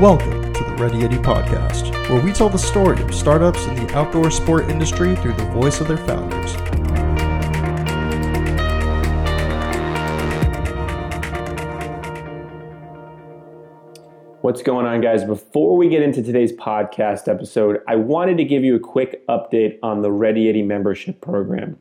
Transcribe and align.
Welcome 0.00 0.52
to 0.52 0.62
the 0.62 0.76
Ready 0.78 0.98
Yeti 0.98 1.20
podcast, 1.20 1.90
where 2.08 2.22
we 2.22 2.32
tell 2.32 2.48
the 2.48 2.56
story 2.56 3.02
of 3.02 3.12
startups 3.12 3.66
in 3.66 3.74
the 3.74 3.92
outdoor 3.96 4.30
sport 4.30 4.70
industry 4.70 5.16
through 5.16 5.32
the 5.32 5.44
voice 5.46 5.80
of 5.80 5.88
their 5.88 5.96
founders. 5.96 6.54
What's 14.40 14.62
going 14.62 14.86
on, 14.86 15.00
guys? 15.00 15.24
Before 15.24 15.76
we 15.76 15.88
get 15.88 16.02
into 16.02 16.22
today's 16.22 16.52
podcast 16.52 17.26
episode, 17.26 17.80
I 17.88 17.96
wanted 17.96 18.36
to 18.36 18.44
give 18.44 18.62
you 18.62 18.76
a 18.76 18.80
quick 18.80 19.26
update 19.26 19.80
on 19.82 20.02
the 20.02 20.12
Ready 20.12 20.44
Yeti 20.44 20.64
membership 20.64 21.20
program. 21.20 21.76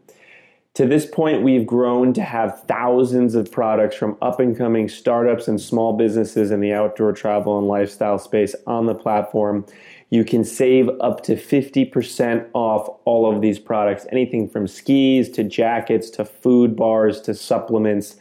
To 0.78 0.86
this 0.86 1.08
point, 1.08 1.42
we've 1.42 1.66
grown 1.66 2.14
to 2.14 2.22
have 2.22 2.62
thousands 2.66 3.34
of 3.34 3.52
products 3.52 3.96
from 3.96 4.16
up 4.22 4.40
and 4.40 4.56
coming 4.56 4.88
startups 4.90 5.48
and 5.48 5.60
small 5.60 5.94
businesses 5.94 6.52
in 6.52 6.60
the 6.60 6.72
outdoor 6.72 7.14
travel 7.14 7.58
and 7.58 7.68
lifestyle 7.68 8.20
space 8.20 8.54
on 8.68 8.86
the 8.86 8.94
platform. 8.94 9.66
You 10.12 10.24
can 10.24 10.44
save 10.44 10.88
up 11.02 11.24
to 11.24 11.36
50% 11.36 12.48
off 12.54 12.96
all 13.06 13.34
of 13.34 13.42
these 13.42 13.58
products 13.58 14.06
anything 14.12 14.48
from 14.48 14.68
skis 14.68 15.32
to 15.32 15.44
jackets 15.44 16.12
to 16.12 16.24
food 16.24 16.76
bars 16.76 17.22
to 17.22 17.34
supplements. 17.34 18.18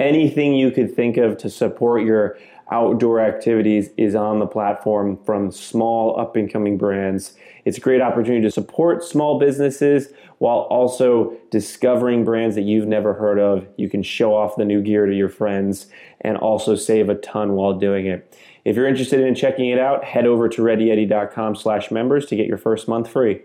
Anything 0.00 0.56
you 0.56 0.72
could 0.72 0.96
think 0.96 1.18
of 1.18 1.38
to 1.38 1.48
support 1.48 2.02
your 2.02 2.36
outdoor 2.72 3.20
activities 3.20 3.90
is 3.96 4.16
on 4.16 4.40
the 4.40 4.46
platform 4.48 5.18
from 5.24 5.52
small 5.52 6.18
up 6.18 6.34
and 6.34 6.52
coming 6.52 6.76
brands. 6.76 7.34
It's 7.64 7.78
a 7.78 7.80
great 7.80 8.00
opportunity 8.00 8.42
to 8.42 8.50
support 8.50 9.04
small 9.04 9.38
businesses 9.38 10.12
while 10.38 10.58
also 10.58 11.36
discovering 11.50 12.24
brands 12.24 12.56
that 12.56 12.62
you've 12.62 12.88
never 12.88 13.14
heard 13.14 13.38
of. 13.38 13.66
You 13.76 13.88
can 13.88 14.02
show 14.02 14.34
off 14.34 14.56
the 14.56 14.64
new 14.64 14.82
gear 14.82 15.06
to 15.06 15.14
your 15.14 15.28
friends 15.28 15.86
and 16.20 16.36
also 16.36 16.74
save 16.74 17.08
a 17.08 17.14
ton 17.14 17.52
while 17.52 17.74
doing 17.74 18.06
it. 18.06 18.36
If 18.64 18.76
you're 18.76 18.88
interested 18.88 19.20
in 19.20 19.34
checking 19.34 19.68
it 19.68 19.78
out, 19.78 20.04
head 20.04 20.26
over 20.26 20.48
to 20.48 20.62
readyyeti.com 20.62 21.56
slash 21.56 21.90
members 21.90 22.26
to 22.26 22.36
get 22.36 22.46
your 22.46 22.58
first 22.58 22.88
month 22.88 23.08
free. 23.08 23.42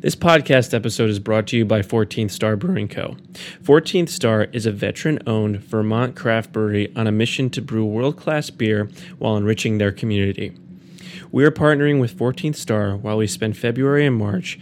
This 0.00 0.14
podcast 0.14 0.74
episode 0.74 1.08
is 1.08 1.18
brought 1.18 1.46
to 1.48 1.56
you 1.56 1.64
by 1.64 1.80
14th 1.80 2.30
Star 2.30 2.54
Brewing 2.54 2.88
Co. 2.88 3.16
14th 3.62 4.10
Star 4.10 4.44
is 4.52 4.66
a 4.66 4.72
veteran 4.72 5.18
owned 5.26 5.60
Vermont 5.60 6.14
craft 6.14 6.52
brewery 6.52 6.92
on 6.94 7.06
a 7.06 7.12
mission 7.12 7.48
to 7.50 7.62
brew 7.62 7.84
world 7.84 8.18
class 8.18 8.50
beer 8.50 8.90
while 9.18 9.36
enriching 9.36 9.78
their 9.78 9.92
community. 9.92 10.54
We 11.30 11.44
are 11.44 11.50
partnering 11.50 12.00
with 12.00 12.16
14th 12.16 12.56
Star 12.56 12.96
while 12.96 13.16
we 13.16 13.26
spend 13.26 13.56
February 13.56 14.06
and 14.06 14.16
March 14.16 14.58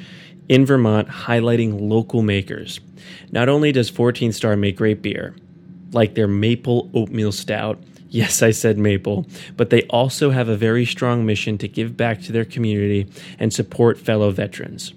in 0.48 0.66
Vermont 0.66 1.08
highlighting 1.08 1.88
local 1.88 2.22
makers. 2.22 2.80
Not 3.30 3.48
only 3.48 3.72
does 3.72 3.90
14th 3.90 4.34
Star 4.34 4.56
make 4.56 4.76
great 4.76 5.02
beer, 5.02 5.36
like 5.92 6.14
their 6.14 6.28
maple 6.28 6.90
oatmeal 6.94 7.32
stout, 7.32 7.78
Yes, 8.16 8.40
I 8.40 8.52
said 8.52 8.78
maple, 8.78 9.26
but 9.56 9.70
they 9.70 9.82
also 9.84 10.30
have 10.30 10.48
a 10.48 10.56
very 10.56 10.86
strong 10.86 11.26
mission 11.26 11.58
to 11.58 11.68
give 11.68 11.96
back 11.96 12.22
to 12.22 12.32
their 12.32 12.44
community 12.44 13.08
and 13.38 13.52
support 13.52 13.98
fellow 13.98 14.30
veterans. 14.30 14.94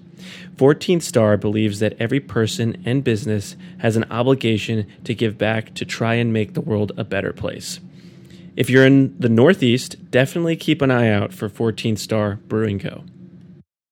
14th 0.56 1.02
Star 1.02 1.36
believes 1.36 1.80
that 1.80 1.96
every 1.98 2.20
person 2.20 2.80
and 2.86 3.02
business 3.02 3.56
has 3.78 3.96
an 3.96 4.04
obligation 4.10 4.86
to 5.04 5.14
give 5.14 5.36
back 5.36 5.74
to 5.74 5.84
try 5.84 6.14
and 6.14 6.32
make 6.32 6.54
the 6.54 6.60
world 6.60 6.92
a 6.96 7.04
better 7.04 7.32
place. 7.32 7.80
If 8.60 8.68
you're 8.68 8.84
in 8.84 9.18
the 9.18 9.30
Northeast, 9.30 10.10
definitely 10.10 10.54
keep 10.54 10.82
an 10.82 10.90
eye 10.90 11.08
out 11.08 11.32
for 11.32 11.48
14th 11.48 11.98
Star 11.98 12.34
Brewing 12.46 12.78
Co. 12.78 13.04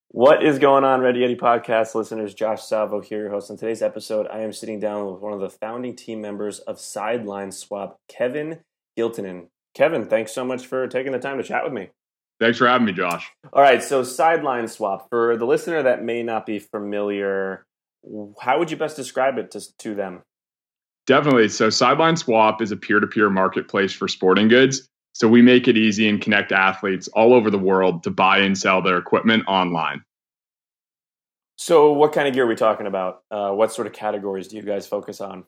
What 0.08 0.44
is 0.44 0.58
going 0.58 0.84
on, 0.84 1.00
Ready 1.00 1.20
Yeti 1.20 1.38
podcast 1.38 1.94
listeners? 1.94 2.34
Josh 2.34 2.62
Salvo 2.62 3.00
here, 3.00 3.20
your 3.20 3.30
host. 3.30 3.50
On 3.50 3.56
today's 3.56 3.80
episode, 3.80 4.26
I 4.30 4.40
am 4.40 4.52
sitting 4.52 4.78
down 4.78 5.10
with 5.10 5.22
one 5.22 5.32
of 5.32 5.40
the 5.40 5.48
founding 5.48 5.96
team 5.96 6.20
members 6.20 6.58
of 6.58 6.78
Sideline 6.78 7.50
Swap, 7.50 7.98
Kevin 8.10 8.58
Giltonen. 8.94 9.46
Kevin, 9.72 10.04
thanks 10.04 10.32
so 10.32 10.44
much 10.44 10.66
for 10.66 10.86
taking 10.86 11.12
the 11.12 11.18
time 11.18 11.38
to 11.38 11.42
chat 11.42 11.64
with 11.64 11.72
me. 11.72 11.88
Thanks 12.38 12.58
for 12.58 12.68
having 12.68 12.84
me, 12.84 12.92
Josh. 12.92 13.32
All 13.54 13.62
right, 13.62 13.82
so 13.82 14.02
sideline 14.02 14.68
swap 14.68 15.08
for 15.08 15.38
the 15.38 15.46
listener 15.46 15.82
that 15.82 16.04
may 16.04 16.22
not 16.22 16.44
be 16.44 16.58
familiar, 16.58 17.64
how 18.38 18.58
would 18.58 18.70
you 18.70 18.76
best 18.76 18.96
describe 18.96 19.38
it 19.38 19.50
to, 19.52 19.62
to 19.78 19.94
them? 19.94 20.24
Definitely. 21.08 21.48
So, 21.48 21.70
Sideline 21.70 22.18
Swap 22.18 22.60
is 22.60 22.70
a 22.70 22.76
peer 22.76 23.00
to 23.00 23.06
peer 23.06 23.30
marketplace 23.30 23.94
for 23.94 24.08
sporting 24.08 24.46
goods. 24.46 24.86
So, 25.14 25.26
we 25.26 25.40
make 25.40 25.66
it 25.66 25.78
easy 25.78 26.06
and 26.06 26.20
connect 26.20 26.52
athletes 26.52 27.08
all 27.08 27.32
over 27.32 27.50
the 27.50 27.58
world 27.58 28.02
to 28.02 28.10
buy 28.10 28.40
and 28.40 28.56
sell 28.56 28.82
their 28.82 28.98
equipment 28.98 29.44
online. 29.48 30.04
So, 31.56 31.92
what 31.94 32.12
kind 32.12 32.28
of 32.28 32.34
gear 32.34 32.44
are 32.44 32.46
we 32.46 32.56
talking 32.56 32.86
about? 32.86 33.22
Uh, 33.30 33.52
what 33.52 33.72
sort 33.72 33.86
of 33.86 33.94
categories 33.94 34.48
do 34.48 34.56
you 34.56 34.62
guys 34.62 34.86
focus 34.86 35.22
on? 35.22 35.44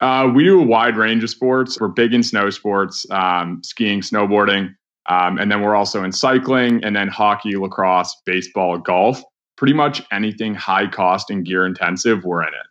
Uh, 0.00 0.32
we 0.34 0.44
do 0.44 0.62
a 0.62 0.64
wide 0.64 0.96
range 0.96 1.22
of 1.22 1.28
sports. 1.28 1.78
We're 1.78 1.88
big 1.88 2.14
in 2.14 2.22
snow 2.22 2.48
sports, 2.48 3.04
um, 3.10 3.60
skiing, 3.62 4.00
snowboarding. 4.00 4.76
Um, 5.10 5.38
and 5.38 5.52
then 5.52 5.60
we're 5.60 5.76
also 5.76 6.04
in 6.04 6.12
cycling 6.12 6.82
and 6.82 6.96
then 6.96 7.08
hockey, 7.08 7.54
lacrosse, 7.56 8.16
baseball, 8.24 8.78
golf. 8.78 9.22
Pretty 9.58 9.74
much 9.74 10.02
anything 10.10 10.54
high 10.54 10.86
cost 10.86 11.28
and 11.28 11.44
gear 11.44 11.66
intensive, 11.66 12.24
we're 12.24 12.42
in 12.42 12.48
it. 12.48 12.66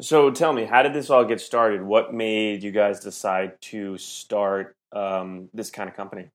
So 0.00 0.30
tell 0.30 0.52
me, 0.52 0.64
how 0.64 0.82
did 0.82 0.92
this 0.92 1.08
all 1.08 1.24
get 1.24 1.40
started? 1.40 1.82
What 1.82 2.12
made 2.12 2.62
you 2.62 2.70
guys 2.70 3.00
decide 3.00 3.60
to 3.62 3.96
start 3.96 4.76
um, 4.92 5.48
this 5.54 5.70
kind 5.70 5.88
of 5.88 5.96
company? 5.96 6.28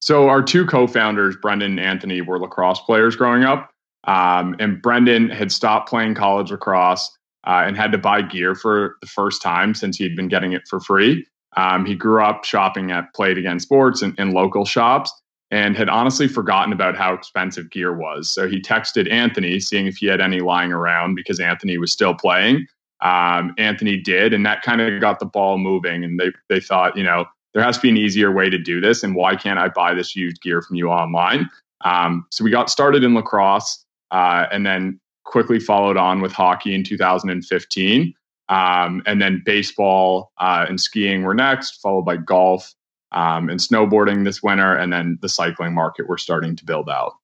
So 0.00 0.28
our 0.28 0.42
two 0.42 0.66
co-founders, 0.66 1.36
Brendan 1.40 1.78
and 1.78 1.80
Anthony, 1.80 2.20
were 2.20 2.38
lacrosse 2.38 2.80
players 2.80 3.16
growing 3.16 3.42
up. 3.42 3.70
Um, 4.04 4.54
and 4.60 4.80
Brendan 4.80 5.30
had 5.30 5.50
stopped 5.50 5.88
playing 5.88 6.14
college 6.14 6.50
lacrosse 6.50 7.10
uh, 7.46 7.64
and 7.66 7.76
had 7.76 7.90
to 7.92 7.98
buy 7.98 8.22
gear 8.22 8.54
for 8.54 8.96
the 9.00 9.06
first 9.06 9.42
time 9.42 9.74
since 9.74 9.96
he'd 9.96 10.14
been 10.14 10.28
getting 10.28 10.52
it 10.52 10.62
for 10.68 10.78
free. 10.78 11.26
Um, 11.56 11.86
he 11.86 11.94
grew 11.94 12.22
up 12.22 12.44
shopping 12.44 12.90
at 12.90 13.12
Play 13.14 13.32
It 13.32 13.38
Again 13.38 13.58
Sports 13.60 14.02
in, 14.02 14.14
in 14.18 14.32
local 14.32 14.64
shops 14.64 15.12
and 15.50 15.76
had 15.76 15.88
honestly 15.88 16.28
forgotten 16.28 16.72
about 16.72 16.96
how 16.96 17.14
expensive 17.14 17.70
gear 17.70 17.96
was. 17.96 18.30
So 18.30 18.48
he 18.48 18.60
texted 18.60 19.10
Anthony, 19.10 19.60
seeing 19.60 19.86
if 19.86 19.96
he 19.96 20.06
had 20.06 20.20
any 20.20 20.40
lying 20.40 20.72
around 20.72 21.14
because 21.14 21.38
Anthony 21.38 21.78
was 21.78 21.92
still 21.92 22.14
playing. 22.14 22.66
Um, 23.04 23.54
Anthony 23.58 23.98
did, 23.98 24.32
and 24.32 24.44
that 24.46 24.62
kind 24.62 24.80
of 24.80 25.00
got 25.00 25.20
the 25.20 25.26
ball 25.26 25.58
moving. 25.58 26.02
And 26.02 26.18
they 26.18 26.32
they 26.48 26.60
thought, 26.60 26.96
you 26.96 27.04
know, 27.04 27.26
there 27.52 27.62
has 27.62 27.76
to 27.76 27.82
be 27.82 27.90
an 27.90 27.96
easier 27.96 28.32
way 28.32 28.50
to 28.50 28.58
do 28.58 28.80
this, 28.80 29.02
and 29.02 29.14
why 29.14 29.36
can't 29.36 29.58
I 29.58 29.68
buy 29.68 29.94
this 29.94 30.16
used 30.16 30.42
gear 30.42 30.62
from 30.62 30.76
you 30.76 30.88
online? 30.88 31.48
Um, 31.84 32.26
so 32.30 32.42
we 32.42 32.50
got 32.50 32.70
started 32.70 33.04
in 33.04 33.14
lacrosse, 33.14 33.84
uh, 34.10 34.46
and 34.50 34.66
then 34.66 34.98
quickly 35.24 35.60
followed 35.60 35.96
on 35.96 36.20
with 36.20 36.32
hockey 36.32 36.74
in 36.74 36.82
2015. 36.82 38.14
Um, 38.48 39.02
and 39.06 39.22
then 39.22 39.42
baseball 39.44 40.32
uh, 40.38 40.66
and 40.68 40.80
skiing 40.80 41.22
were 41.22 41.34
next, 41.34 41.80
followed 41.80 42.02
by 42.02 42.16
golf 42.18 42.74
um, 43.12 43.48
and 43.48 43.58
snowboarding 43.58 44.24
this 44.24 44.42
winter. 44.42 44.74
And 44.74 44.92
then 44.92 45.18
the 45.22 45.28
cycling 45.28 45.74
market 45.74 46.08
we're 46.08 46.18
starting 46.18 46.54
to 46.56 46.64
build 46.64 46.90
out. 46.90 47.14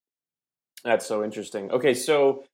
That's 0.82 1.06
so 1.06 1.22
interesting. 1.22 1.70
Okay, 1.70 1.92
so 1.92 2.44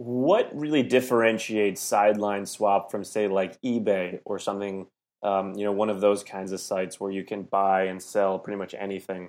what 0.00 0.50
really 0.58 0.82
differentiates 0.82 1.78
Sideline 1.78 2.46
Swap 2.46 2.90
from, 2.90 3.04
say, 3.04 3.28
like 3.28 3.60
eBay 3.60 4.18
or 4.24 4.38
something, 4.38 4.86
um, 5.22 5.52
you 5.52 5.64
know, 5.64 5.72
one 5.72 5.90
of 5.90 6.00
those 6.00 6.24
kinds 6.24 6.52
of 6.52 6.60
sites 6.60 6.98
where 6.98 7.10
you 7.10 7.22
can 7.22 7.42
buy 7.42 7.82
and 7.82 8.02
sell 8.02 8.38
pretty 8.38 8.56
much 8.56 8.74
anything? 8.78 9.28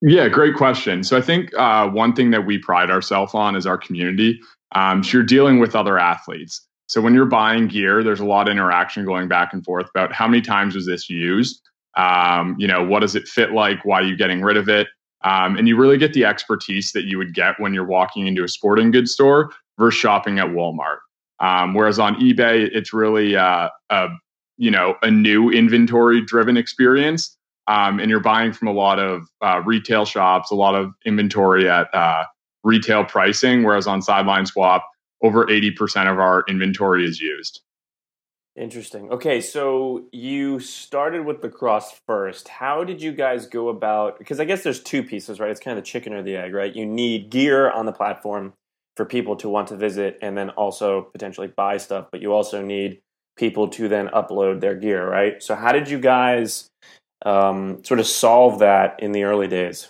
Yeah, 0.00 0.28
great 0.28 0.54
question. 0.54 1.02
So 1.02 1.16
I 1.16 1.20
think 1.20 1.52
uh, 1.58 1.88
one 1.88 2.14
thing 2.14 2.30
that 2.30 2.46
we 2.46 2.58
pride 2.58 2.88
ourselves 2.88 3.34
on 3.34 3.56
is 3.56 3.66
our 3.66 3.76
community. 3.76 4.38
Um, 4.76 5.02
so 5.02 5.14
you're 5.18 5.26
dealing 5.26 5.58
with 5.58 5.74
other 5.74 5.98
athletes. 5.98 6.64
So 6.86 7.00
when 7.00 7.12
you're 7.12 7.26
buying 7.26 7.66
gear, 7.66 8.04
there's 8.04 8.20
a 8.20 8.24
lot 8.24 8.46
of 8.46 8.52
interaction 8.52 9.04
going 9.04 9.26
back 9.26 9.52
and 9.52 9.64
forth 9.64 9.90
about 9.92 10.12
how 10.12 10.28
many 10.28 10.40
times 10.40 10.76
was 10.76 10.86
this 10.86 11.10
used? 11.10 11.60
Um, 11.96 12.54
you 12.60 12.68
know, 12.68 12.84
what 12.84 13.00
does 13.00 13.16
it 13.16 13.26
fit 13.26 13.50
like? 13.50 13.84
Why 13.84 14.02
are 14.02 14.04
you 14.04 14.16
getting 14.16 14.40
rid 14.40 14.56
of 14.56 14.68
it? 14.68 14.86
Um, 15.24 15.56
and 15.56 15.66
you 15.66 15.76
really 15.76 15.98
get 15.98 16.12
the 16.12 16.24
expertise 16.24 16.92
that 16.92 17.04
you 17.04 17.18
would 17.18 17.34
get 17.34 17.58
when 17.58 17.74
you're 17.74 17.84
walking 17.84 18.26
into 18.26 18.44
a 18.44 18.48
sporting 18.48 18.90
goods 18.90 19.12
store 19.12 19.50
versus 19.78 19.98
shopping 19.98 20.38
at 20.38 20.46
Walmart. 20.46 20.98
Um, 21.40 21.74
whereas 21.74 21.98
on 21.98 22.16
eBay, 22.16 22.68
it's 22.72 22.92
really 22.92 23.36
uh, 23.36 23.68
a 23.90 24.08
you 24.56 24.70
know 24.70 24.96
a 25.02 25.10
new 25.10 25.50
inventory 25.50 26.20
driven 26.20 26.56
experience, 26.56 27.36
um, 27.68 28.00
and 28.00 28.10
you're 28.10 28.20
buying 28.20 28.52
from 28.52 28.68
a 28.68 28.72
lot 28.72 28.98
of 28.98 29.22
uh, 29.40 29.62
retail 29.64 30.04
shops, 30.04 30.50
a 30.50 30.56
lot 30.56 30.74
of 30.74 30.92
inventory 31.04 31.68
at 31.68 31.92
uh, 31.94 32.24
retail 32.64 33.04
pricing. 33.04 33.62
Whereas 33.62 33.86
on 33.86 34.02
Sideline 34.02 34.46
Swap, 34.46 34.84
over 35.22 35.46
80% 35.46 36.10
of 36.10 36.18
our 36.18 36.44
inventory 36.48 37.04
is 37.04 37.20
used. 37.20 37.60
Interesting. 38.58 39.08
Okay, 39.12 39.40
so 39.40 40.04
you 40.10 40.58
started 40.58 41.24
with 41.24 41.44
lacrosse 41.44 42.00
first. 42.08 42.48
How 42.48 42.82
did 42.82 43.00
you 43.00 43.12
guys 43.12 43.46
go 43.46 43.68
about? 43.68 44.18
Because 44.18 44.40
I 44.40 44.44
guess 44.44 44.64
there's 44.64 44.82
two 44.82 45.04
pieces, 45.04 45.38
right? 45.38 45.48
It's 45.48 45.60
kind 45.60 45.78
of 45.78 45.84
the 45.84 45.88
chicken 45.88 46.12
or 46.12 46.24
the 46.24 46.34
egg, 46.34 46.52
right? 46.54 46.74
You 46.74 46.84
need 46.84 47.30
gear 47.30 47.70
on 47.70 47.86
the 47.86 47.92
platform 47.92 48.52
for 48.96 49.04
people 49.04 49.36
to 49.36 49.48
want 49.48 49.68
to 49.68 49.76
visit 49.76 50.18
and 50.22 50.36
then 50.36 50.50
also 50.50 51.02
potentially 51.02 51.46
buy 51.46 51.76
stuff, 51.76 52.08
but 52.10 52.20
you 52.20 52.32
also 52.32 52.60
need 52.60 52.98
people 53.36 53.68
to 53.68 53.86
then 53.86 54.08
upload 54.08 54.60
their 54.60 54.74
gear, 54.74 55.08
right? 55.08 55.40
So, 55.40 55.54
how 55.54 55.70
did 55.70 55.88
you 55.88 56.00
guys 56.00 56.66
um, 57.24 57.84
sort 57.84 58.00
of 58.00 58.08
solve 58.08 58.58
that 58.58 59.00
in 59.00 59.12
the 59.12 59.22
early 59.22 59.46
days? 59.46 59.88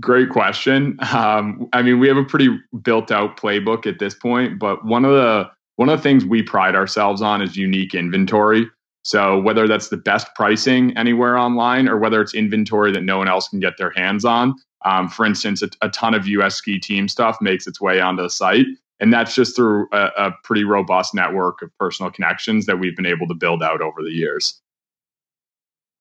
Great 0.00 0.30
question. 0.30 0.98
Um, 1.12 1.68
I 1.72 1.82
mean, 1.82 1.98
we 1.98 2.06
have 2.06 2.16
a 2.16 2.24
pretty 2.24 2.60
built 2.82 3.10
out 3.10 3.36
playbook 3.36 3.86
at 3.86 3.98
this 3.98 4.14
point, 4.14 4.60
but 4.60 4.84
one 4.84 5.04
of 5.04 5.10
the 5.10 5.50
one 5.76 5.88
of 5.88 5.98
the 5.98 6.02
things 6.02 6.24
we 6.24 6.42
pride 6.42 6.74
ourselves 6.74 7.22
on 7.22 7.42
is 7.42 7.56
unique 7.56 7.94
inventory. 7.94 8.68
So 9.02 9.38
whether 9.40 9.68
that's 9.68 9.88
the 9.88 9.96
best 9.96 10.28
pricing 10.34 10.96
anywhere 10.96 11.36
online 11.36 11.88
or 11.88 11.98
whether 11.98 12.20
it's 12.22 12.34
inventory 12.34 12.90
that 12.92 13.02
no 13.02 13.18
one 13.18 13.28
else 13.28 13.48
can 13.48 13.60
get 13.60 13.76
their 13.76 13.92
hands 13.94 14.24
on, 14.24 14.54
um, 14.84 15.08
for 15.08 15.26
instance, 15.26 15.62
a, 15.62 15.68
a, 15.82 15.88
ton 15.90 16.14
of 16.14 16.26
US 16.26 16.56
ski 16.56 16.78
team 16.78 17.08
stuff 17.08 17.38
makes 17.40 17.66
its 17.66 17.80
way 17.80 18.00
onto 18.00 18.22
the 18.22 18.30
site. 18.30 18.66
And 19.00 19.12
that's 19.12 19.34
just 19.34 19.56
through 19.56 19.88
a, 19.92 20.10
a 20.16 20.30
pretty 20.44 20.64
robust 20.64 21.14
network 21.14 21.60
of 21.62 21.70
personal 21.78 22.10
connections 22.10 22.66
that 22.66 22.78
we've 22.78 22.96
been 22.96 23.06
able 23.06 23.26
to 23.28 23.34
build 23.34 23.62
out 23.62 23.82
over 23.82 24.02
the 24.02 24.12
years. 24.12 24.60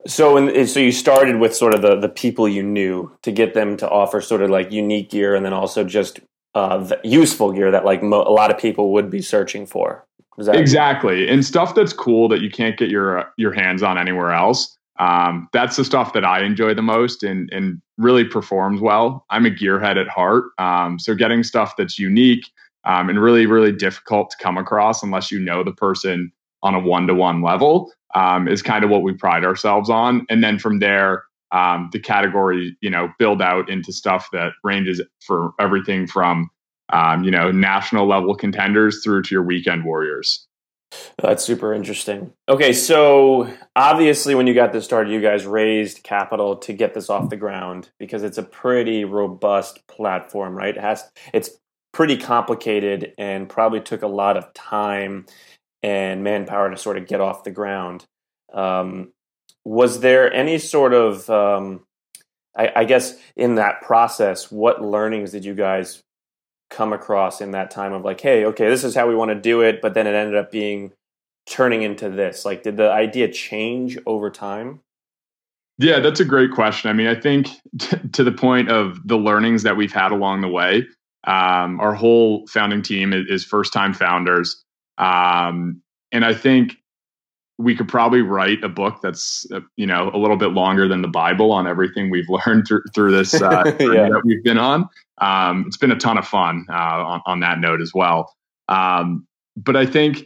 So, 0.06 0.36
in, 0.38 0.68
so 0.68 0.80
you 0.80 0.92
started 0.92 1.40
with 1.40 1.56
sort 1.56 1.74
of 1.74 1.82
the, 1.82 1.96
the 1.96 2.10
people 2.10 2.48
you 2.48 2.62
knew 2.62 3.12
to 3.24 3.32
get 3.32 3.54
them 3.54 3.78
to 3.78 3.90
offer 3.90 4.20
sort 4.20 4.42
of 4.42 4.50
like 4.50 4.72
unique 4.72 5.10
gear, 5.10 5.34
and 5.34 5.46
then 5.46 5.54
also 5.54 5.86
just 5.86 6.20
uh, 6.56 6.96
useful 7.04 7.52
gear 7.52 7.72
that 7.72 7.86
like 7.86 8.04
mo- 8.04 8.24
a 8.24 8.32
lot 8.32 8.52
of 8.52 8.58
people 8.58 8.94
would 8.94 9.10
be 9.10 9.22
searching 9.22 9.66
for. 9.66 10.06
exactly, 10.38 11.30
and 11.30 11.46
stuff 11.46 11.76
that's 11.76 11.94
cool 11.94 12.28
that 12.30 12.42
you 12.42 12.50
can't 12.50 12.78
get 12.78 12.90
your 12.90 13.32
your 13.38 13.52
hands 13.52 13.84
on 13.84 13.98
anywhere 13.98 14.32
else. 14.32 14.78
Um, 15.00 15.50
that's 15.54 15.76
the 15.76 15.84
stuff 15.84 16.14
that 16.14 16.24
I 16.24 16.44
enjoy 16.44 16.74
the 16.74 16.82
most 16.82 17.24
and 17.24 17.50
and 17.52 17.82
really 17.98 18.26
performs 18.26 18.82
well. 18.82 19.26
I'm 19.30 19.46
a 19.46 19.50
gearhead 19.50 20.00
at 20.00 20.08
heart, 20.08 20.46
um, 20.58 21.00
so 21.00 21.16
getting 21.16 21.44
stuff 21.44 21.76
that's 21.78 21.98
unique 22.00 22.46
um, 22.86 23.10
and 23.10 23.20
really 23.20 23.46
really 23.46 23.72
difficult 23.72 24.32
to 24.32 24.38
come 24.38 24.58
across 24.58 25.04
unless 25.04 25.32
you 25.32 25.40
know 25.40 25.64
the 25.64 25.74
person 25.74 26.32
on 26.62 26.76
a 26.76 26.80
one 26.80 27.08
to 27.08 27.14
one 27.14 27.42
level 27.42 27.92
um, 28.16 28.48
is 28.48 28.62
kind 28.62 28.84
of 28.84 28.90
what 28.90 29.04
we 29.04 29.14
pride 29.14 29.44
ourselves 29.44 29.90
on. 29.90 30.26
And 30.30 30.44
then 30.44 30.60
from 30.60 30.80
there, 30.80 31.24
um, 31.54 31.90
the 31.94 32.00
category, 32.00 32.76
you 32.82 32.90
know, 32.90 33.14
build 33.20 33.42
out 33.42 33.70
into 33.70 33.94
stuff 33.94 34.30
that 34.34 34.54
ranges 34.64 35.02
for 35.22 35.54
everything 35.60 36.08
from, 36.08 36.50
um, 36.92 37.24
you 37.24 37.32
know, 37.32 37.52
national 37.52 38.08
level 38.08 38.36
contenders 38.36 39.02
through 39.04 39.22
to 39.22 39.36
your 39.36 39.44
weekend 39.44 39.86
warriors. 39.86 40.48
That's 41.22 41.44
super 41.44 41.74
interesting. 41.74 42.34
Okay, 42.50 42.74
so 42.74 43.52
obviously, 43.76 44.36
when 44.36 44.48
you 44.48 44.54
got 44.54 44.74
this 44.74 44.84
started, 44.84 45.12
you 45.12 45.22
guys 45.22 45.46
raised 45.46 46.04
capital 46.04 46.56
to 46.58 46.74
get 46.74 46.94
this 46.94 47.10
off 47.10 47.30
the 47.30 47.38
ground 47.38 47.90
because 48.00 48.24
it's 48.24 48.38
a 48.38 48.44
pretty 48.44 49.06
robust 49.06 49.88
platform, 49.88 50.56
right? 50.56 50.76
It 50.76 50.82
has 50.82 51.04
it's 51.34 51.52
pretty 51.94 52.18
complicated 52.18 53.14
and 53.18 53.48
probably 53.48 53.80
took 53.80 54.02
a 54.02 54.08
lot 54.08 54.38
of 54.38 54.54
time 54.54 55.26
and 55.82 56.24
manpower 56.24 56.70
to 56.70 56.78
sort 56.78 56.98
of 56.98 57.08
get 57.08 57.22
off 57.22 57.44
the 57.44 57.52
ground. 57.52 58.06
Um, 58.54 59.14
was 59.66 60.02
there 60.02 60.32
any 60.32 60.58
sort 60.58 60.94
of, 60.94 61.30
um, 61.30 61.86
I, 62.58 62.72
I, 62.76 62.84
guess, 62.84 63.16
in 63.36 63.56
that 63.56 63.82
process, 63.82 64.52
what 64.52 64.84
learnings 64.84 65.32
did 65.32 65.46
you 65.46 65.54
guys 65.56 66.04
come 66.70 66.92
across 66.92 67.40
in 67.40 67.52
that 67.52 67.72
time 67.72 67.94
of 67.94 68.04
like, 68.04 68.20
hey, 68.20 68.46
okay, 68.46 68.68
this 68.68 68.84
is 68.84 68.96
how 68.96 69.08
we 69.08 69.16
want 69.16 69.30
to 69.30 69.40
do 69.40 69.62
it, 69.62 69.82
but 69.82 69.94
then 69.94 70.08
it 70.08 70.16
ended 70.16 70.36
up 70.36 70.52
being 70.52 70.92
turning 71.46 71.82
into 71.82 72.10
this? 72.10 72.46
Like, 72.46 72.64
did 72.64 72.78
the 72.78 72.92
idea 72.92 73.32
change 73.32 73.98
over 74.06 74.30
time? 74.30 74.82
Yeah, 75.80 76.00
that's 76.00 76.20
a 76.20 76.26
great 76.26 76.52
question. 76.52 76.90
I 76.90 76.94
mean, 76.94 77.08
I 77.08 77.16
think 77.16 77.48
t- 77.80 77.98
to 78.12 78.24
the 78.24 78.32
point 78.32 78.70
of 78.70 79.00
the 79.08 79.18
learnings 79.18 79.64
that 79.64 79.76
we've 79.76 79.92
had 79.92 80.12
along 80.12 80.42
the 80.42 80.48
way, 80.48 80.86
um, 81.26 81.80
our 81.80 81.94
whole 81.94 82.46
founding 82.48 82.82
team 82.82 83.14
is, 83.14 83.26
is 83.28 83.46
first 83.46 83.74
time 83.74 83.94
founders. 83.94 84.64
Um, 84.98 85.82
and 86.12 86.24
I 86.24 86.34
think 86.34 86.78
we 87.58 87.76
could 87.76 87.88
probably 87.88 88.22
write 88.22 88.64
a 88.64 88.70
book 88.70 89.00
that's 89.02 89.46
uh, 89.52 89.60
you 89.76 89.86
know 89.86 90.10
a 90.14 90.18
little 90.18 90.38
bit 90.38 90.50
longer 90.50 90.88
than 90.88 91.02
the 91.02 91.08
Bible 91.08 91.52
on 91.52 91.68
everything 91.68 92.10
we've 92.10 92.30
learned 92.48 92.68
through, 92.68 92.84
through 92.94 93.12
this 93.12 93.34
uh, 93.42 93.64
yeah. 93.80 94.10
that 94.10 94.22
we've 94.26 94.44
been 94.44 94.58
on. 94.58 94.88
Um, 95.20 95.66
it's 95.68 95.78
been 95.78 95.92
a 95.92 95.98
ton 95.98 96.18
of 96.18 96.28
fun 96.28 96.66
uh, 96.70 96.74
on, 96.74 97.22
on, 97.26 97.40
that 97.42 97.60
note 97.60 97.82
as 97.82 97.94
well. 97.94 98.34
Um, 98.68 99.28
but 99.56 99.76
I 99.76 99.86
think 99.86 100.24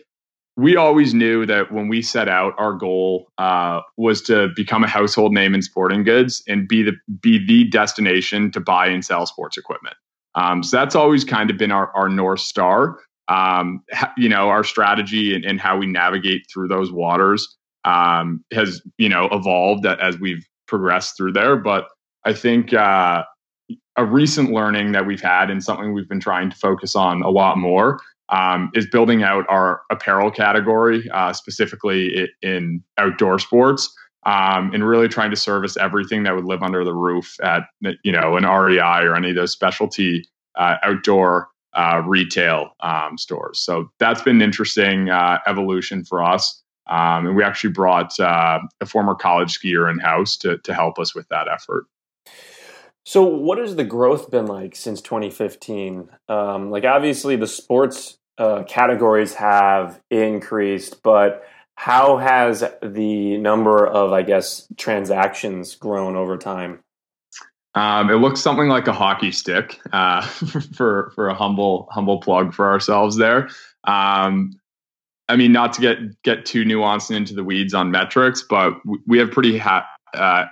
we 0.56 0.76
always 0.76 1.14
knew 1.14 1.46
that 1.46 1.72
when 1.72 1.88
we 1.88 2.02
set 2.02 2.30
out, 2.30 2.56
our 2.58 2.74
goal 2.74 3.28
uh, 3.38 3.82
was 3.98 4.22
to 4.24 4.50
become 4.56 4.84
a 4.84 4.88
household 4.88 5.34
name 5.34 5.54
in 5.54 5.62
sporting 5.62 6.04
goods 6.04 6.42
and 6.48 6.68
be 6.68 6.84
the 6.84 6.94
be 7.22 7.46
the 7.46 7.66
destination 7.66 8.52
to 8.52 8.60
buy 8.60 8.88
and 8.88 9.06
sell 9.06 9.26
sports 9.26 9.58
equipment. 9.58 9.96
Um, 10.36 10.64
so 10.64 10.78
that's 10.78 10.96
always 10.96 11.24
kind 11.24 11.50
of 11.50 11.58
been 11.58 11.72
our, 11.72 11.92
our 11.96 12.10
north 12.10 12.40
star 12.40 13.00
um, 13.28 13.84
you 14.18 14.30
know, 14.30 14.50
our 14.50 14.64
strategy 14.64 15.36
and, 15.36 15.46
and, 15.46 15.60
how 15.60 15.78
we 15.78 15.86
navigate 15.86 16.46
through 16.52 16.68
those 16.68 16.92
waters 16.92 17.58
um, 17.84 18.44
has, 18.54 18.82
you 18.98 19.10
know, 19.10 19.28
evolved 19.32 19.86
as 19.86 20.18
we've 20.20 20.46
progressed 20.68 21.18
through 21.18 21.34
there. 21.34 21.58
But 21.58 21.88
I 22.24 22.34
think 22.34 22.74
uh, 22.74 23.24
a 23.96 24.06
recent 24.06 24.52
learning 24.52 24.92
that 24.94 25.06
we've 25.06 25.22
had 25.22 25.50
and 25.50 25.64
something 25.64 25.94
we've 25.94 26.10
been 26.10 26.20
trying 26.20 26.50
to 26.50 26.56
focus 26.56 26.96
on 26.96 27.22
a 27.22 27.30
lot 27.30 27.58
more 27.58 28.00
um, 28.30 28.70
is 28.74 28.88
building 28.88 29.24
out 29.24 29.46
our 29.50 29.82
apparel 29.90 30.30
category, 30.32 31.10
uh, 31.12 31.34
specifically 31.34 32.30
in 32.42 32.84
outdoor 32.98 33.40
sports. 33.40 33.94
Um, 34.26 34.74
and 34.74 34.86
really 34.86 35.08
trying 35.08 35.30
to 35.30 35.38
service 35.38 35.78
everything 35.78 36.24
that 36.24 36.36
would 36.36 36.44
live 36.44 36.62
under 36.62 36.84
the 36.84 36.94
roof 36.94 37.38
at 37.42 37.64
you 38.04 38.12
know 38.12 38.36
an 38.36 38.44
REI 38.44 39.06
or 39.06 39.16
any 39.16 39.30
of 39.30 39.38
those 39.38 39.54
specialty 39.54 40.28
uh, 40.58 40.76
outdoor 40.84 41.48
uh, 41.74 42.02
retail 42.06 42.72
um, 42.82 43.18
stores. 43.18 43.60
So 43.60 43.92
that's 44.00 44.22
been 44.22 44.38
an 44.38 44.42
interesting 44.42 45.10
uh, 45.10 45.40
evolution 45.46 46.04
for 46.04 46.24
us. 46.24 46.62
Um, 46.90 47.28
and 47.28 47.36
we 47.36 47.44
actually 47.44 47.74
brought 47.74 48.18
uh, 48.20 48.60
a 48.80 48.86
former 48.86 49.14
college 49.14 49.60
skier 49.60 49.92
in 49.92 50.00
house 50.00 50.38
to, 50.38 50.58
to 50.60 50.74
help 50.74 51.00
us 51.00 51.14
with 51.14 51.28
that 51.30 51.48
effort. 51.48 51.86
So, 53.06 53.24
what 53.24 53.58
has 53.58 53.76
the 53.76 53.86
growth 53.86 54.32
been 54.32 54.48
like 54.48 54.76
since 54.76 55.02
2015? 55.02 56.10
Um, 56.28 56.72
like, 56.72 56.84
obviously, 56.84 57.38
the 57.38 57.48
sports 57.48 58.18
uh, 58.38 58.64
categories 58.64 59.36
have 59.36 60.02
increased, 60.10 61.02
but 61.04 61.44
how 61.76 62.18
has 62.18 62.66
the 62.82 63.38
number 63.38 63.86
of, 63.86 64.12
I 64.12 64.24
guess, 64.24 64.68
transactions 64.78 65.76
grown 65.76 66.16
over 66.16 66.38
time? 66.38 66.80
Um, 67.78 68.10
it 68.10 68.16
looks 68.16 68.42
something 68.42 68.70
like 68.70 68.88
a 68.88 68.94
hockey 68.94 69.32
stick 69.32 69.80
uh, 69.94 70.22
for 70.74 71.12
for 71.14 71.28
a 71.28 71.36
humble 71.36 71.88
humble 71.92 72.20
plug 72.20 72.54
for 72.54 72.68
ourselves 72.68 73.18
there. 73.18 73.50
Um, 73.84 74.60
I 75.30 75.36
mean, 75.36 75.52
not 75.52 75.74
to 75.74 75.82
get 75.82 76.24
get 76.24 76.46
too 76.46 76.66
nuanced 76.66 77.16
into 77.16 77.36
the 77.36 77.44
weeds 77.44 77.76
on 77.76 77.92
metrics, 77.92 78.44
but 78.50 78.74
we 79.06 79.20
have 79.20 79.30
pretty 79.30 79.60
ha- 79.60 79.88
uh, 80.16 80.46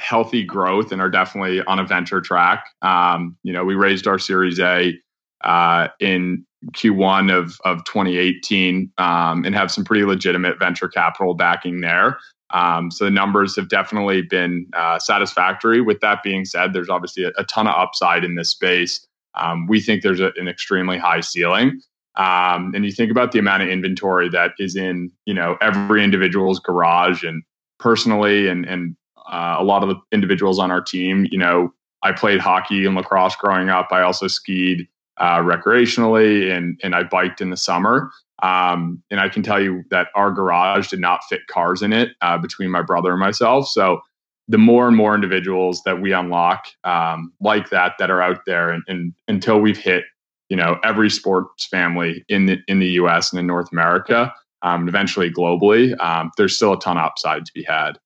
healthy 0.00 0.42
growth 0.42 0.90
and 0.90 1.00
are 1.00 1.10
definitely 1.10 1.62
on 1.62 1.78
a 1.78 1.86
venture 1.86 2.20
track. 2.20 2.64
Um, 2.82 3.36
you 3.44 3.52
know, 3.52 3.64
we 3.64 3.76
raised 3.76 4.08
our 4.08 4.18
Series 4.18 4.58
A 4.58 4.98
uh, 5.44 5.86
in 6.00 6.44
Q1 6.72 7.32
of 7.32 7.60
of 7.64 7.84
2018 7.84 8.90
um, 8.98 9.44
and 9.44 9.54
have 9.54 9.70
some 9.70 9.84
pretty 9.84 10.04
legitimate 10.04 10.58
venture 10.58 10.88
capital 10.88 11.34
backing 11.34 11.80
there. 11.80 12.18
Um, 12.52 12.90
so 12.90 13.04
the 13.04 13.10
numbers 13.10 13.56
have 13.56 13.68
definitely 13.68 14.22
been 14.22 14.66
uh, 14.74 14.98
satisfactory. 14.98 15.80
With 15.80 16.00
that 16.00 16.22
being 16.22 16.44
said, 16.44 16.72
there's 16.72 16.90
obviously 16.90 17.24
a, 17.24 17.32
a 17.38 17.44
ton 17.44 17.66
of 17.66 17.74
upside 17.74 18.24
in 18.24 18.34
this 18.34 18.50
space. 18.50 19.06
Um, 19.34 19.66
we 19.66 19.80
think 19.80 20.02
there's 20.02 20.20
a, 20.20 20.32
an 20.36 20.48
extremely 20.48 20.98
high 20.98 21.20
ceiling. 21.20 21.80
Um, 22.16 22.72
and 22.74 22.84
you 22.84 22.92
think 22.92 23.10
about 23.10 23.32
the 23.32 23.38
amount 23.38 23.62
of 23.62 23.70
inventory 23.70 24.28
that 24.28 24.52
is 24.58 24.76
in, 24.76 25.10
you 25.24 25.32
know, 25.32 25.56
every 25.62 26.04
individual's 26.04 26.60
garage 26.60 27.24
and 27.24 27.42
personally, 27.78 28.48
and 28.48 28.66
and 28.66 28.96
uh, 29.30 29.56
a 29.58 29.64
lot 29.64 29.82
of 29.82 29.88
the 29.88 29.96
individuals 30.12 30.58
on 30.58 30.70
our 30.70 30.82
team. 30.82 31.26
You 31.30 31.38
know, 31.38 31.72
I 32.02 32.12
played 32.12 32.40
hockey 32.40 32.84
and 32.84 32.94
lacrosse 32.94 33.36
growing 33.36 33.70
up. 33.70 33.88
I 33.92 34.02
also 34.02 34.26
skied 34.26 34.86
uh, 35.18 35.38
recreationally 35.38 36.50
and 36.50 36.78
and 36.82 36.94
I 36.94 37.04
biked 37.04 37.40
in 37.40 37.50
the 37.50 37.56
summer. 37.56 38.10
Um, 38.42 39.02
and 39.10 39.20
I 39.20 39.28
can 39.28 39.42
tell 39.42 39.62
you 39.62 39.84
that 39.90 40.08
our 40.14 40.30
garage 40.32 40.88
did 40.88 41.00
not 41.00 41.24
fit 41.28 41.46
cars 41.46 41.80
in 41.80 41.92
it 41.92 42.10
uh, 42.22 42.38
between 42.38 42.70
my 42.70 42.82
brother 42.82 43.12
and 43.12 43.20
myself. 43.20 43.68
So 43.68 44.00
the 44.48 44.58
more 44.58 44.88
and 44.88 44.96
more 44.96 45.14
individuals 45.14 45.82
that 45.84 46.00
we 46.00 46.12
unlock 46.12 46.66
um, 46.84 47.32
like 47.40 47.70
that 47.70 47.94
that 47.98 48.10
are 48.10 48.20
out 48.20 48.44
there, 48.46 48.70
and, 48.70 48.82
and, 48.88 49.14
until 49.28 49.60
we've 49.60 49.78
hit 49.78 50.04
you 50.48 50.56
know 50.56 50.78
every 50.84 51.08
sports 51.08 51.66
family 51.66 52.24
in 52.28 52.46
the 52.46 52.58
in 52.66 52.80
the 52.80 52.88
U.S. 52.88 53.32
and 53.32 53.38
in 53.38 53.46
North 53.46 53.70
America, 53.72 54.34
um, 54.62 54.80
and 54.80 54.88
eventually 54.88 55.30
globally, 55.30 55.98
um, 56.02 56.30
there's 56.36 56.56
still 56.56 56.72
a 56.72 56.80
ton 56.80 56.98
of 56.98 57.04
upside 57.04 57.46
to 57.46 57.52
be 57.54 57.62
had. 57.62 57.98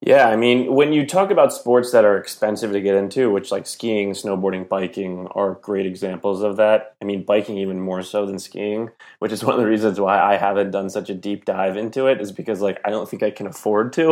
Yeah, 0.00 0.28
I 0.28 0.36
mean, 0.36 0.72
when 0.74 0.92
you 0.92 1.04
talk 1.04 1.32
about 1.32 1.52
sports 1.52 1.90
that 1.90 2.04
are 2.04 2.16
expensive 2.16 2.70
to 2.70 2.80
get 2.80 2.94
into, 2.94 3.32
which 3.32 3.50
like 3.50 3.66
skiing, 3.66 4.12
snowboarding, 4.12 4.68
biking 4.68 5.26
are 5.32 5.54
great 5.54 5.86
examples 5.86 6.40
of 6.40 6.56
that. 6.56 6.94
I 7.02 7.04
mean, 7.04 7.24
biking 7.24 7.58
even 7.58 7.80
more 7.80 8.02
so 8.02 8.24
than 8.24 8.38
skiing, 8.38 8.90
which 9.18 9.32
is 9.32 9.42
one 9.44 9.54
of 9.54 9.60
the 9.60 9.66
reasons 9.66 9.98
why 9.98 10.20
I 10.20 10.36
haven't 10.36 10.70
done 10.70 10.88
such 10.88 11.10
a 11.10 11.14
deep 11.14 11.44
dive 11.44 11.76
into 11.76 12.06
it, 12.06 12.20
is 12.20 12.30
because 12.30 12.60
like 12.60 12.80
I 12.84 12.90
don't 12.90 13.08
think 13.08 13.24
I 13.24 13.32
can 13.32 13.48
afford 13.48 13.92
to. 13.94 14.10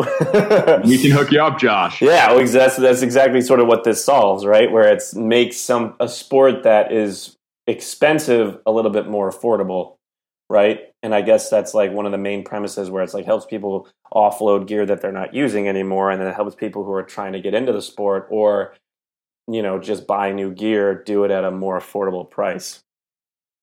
we 0.84 0.98
can 0.98 1.12
hook 1.12 1.30
you 1.30 1.40
up, 1.40 1.60
Josh. 1.60 2.02
Yeah, 2.02 2.32
well, 2.32 2.44
that's 2.44 2.76
that's 2.76 3.02
exactly 3.02 3.40
sort 3.40 3.60
of 3.60 3.68
what 3.68 3.84
this 3.84 4.04
solves, 4.04 4.44
right? 4.44 4.70
Where 4.72 4.92
it's 4.92 5.14
makes 5.14 5.56
some 5.56 5.94
a 6.00 6.08
sport 6.08 6.64
that 6.64 6.90
is 6.90 7.36
expensive 7.68 8.58
a 8.66 8.72
little 8.72 8.90
bit 8.90 9.08
more 9.08 9.30
affordable 9.30 9.96
right? 10.48 10.80
And 11.06 11.14
I 11.14 11.22
guess 11.22 11.48
that's 11.48 11.72
like 11.72 11.92
one 11.92 12.04
of 12.04 12.10
the 12.10 12.18
main 12.18 12.42
premises 12.42 12.90
where 12.90 13.00
it's 13.04 13.14
like 13.14 13.26
helps 13.26 13.46
people 13.46 13.86
offload 14.12 14.66
gear 14.66 14.84
that 14.84 15.00
they're 15.00 15.12
not 15.12 15.32
using 15.32 15.68
anymore, 15.68 16.10
and 16.10 16.20
then 16.20 16.26
it 16.26 16.34
helps 16.34 16.56
people 16.56 16.82
who 16.82 16.90
are 16.94 17.04
trying 17.04 17.32
to 17.34 17.40
get 17.40 17.54
into 17.54 17.72
the 17.72 17.80
sport 17.80 18.26
or 18.28 18.74
you 19.46 19.62
know 19.62 19.78
just 19.78 20.08
buy 20.08 20.32
new 20.32 20.52
gear 20.52 21.00
do 21.04 21.22
it 21.22 21.30
at 21.30 21.44
a 21.44 21.52
more 21.52 21.78
affordable 21.78 22.28
price. 22.28 22.80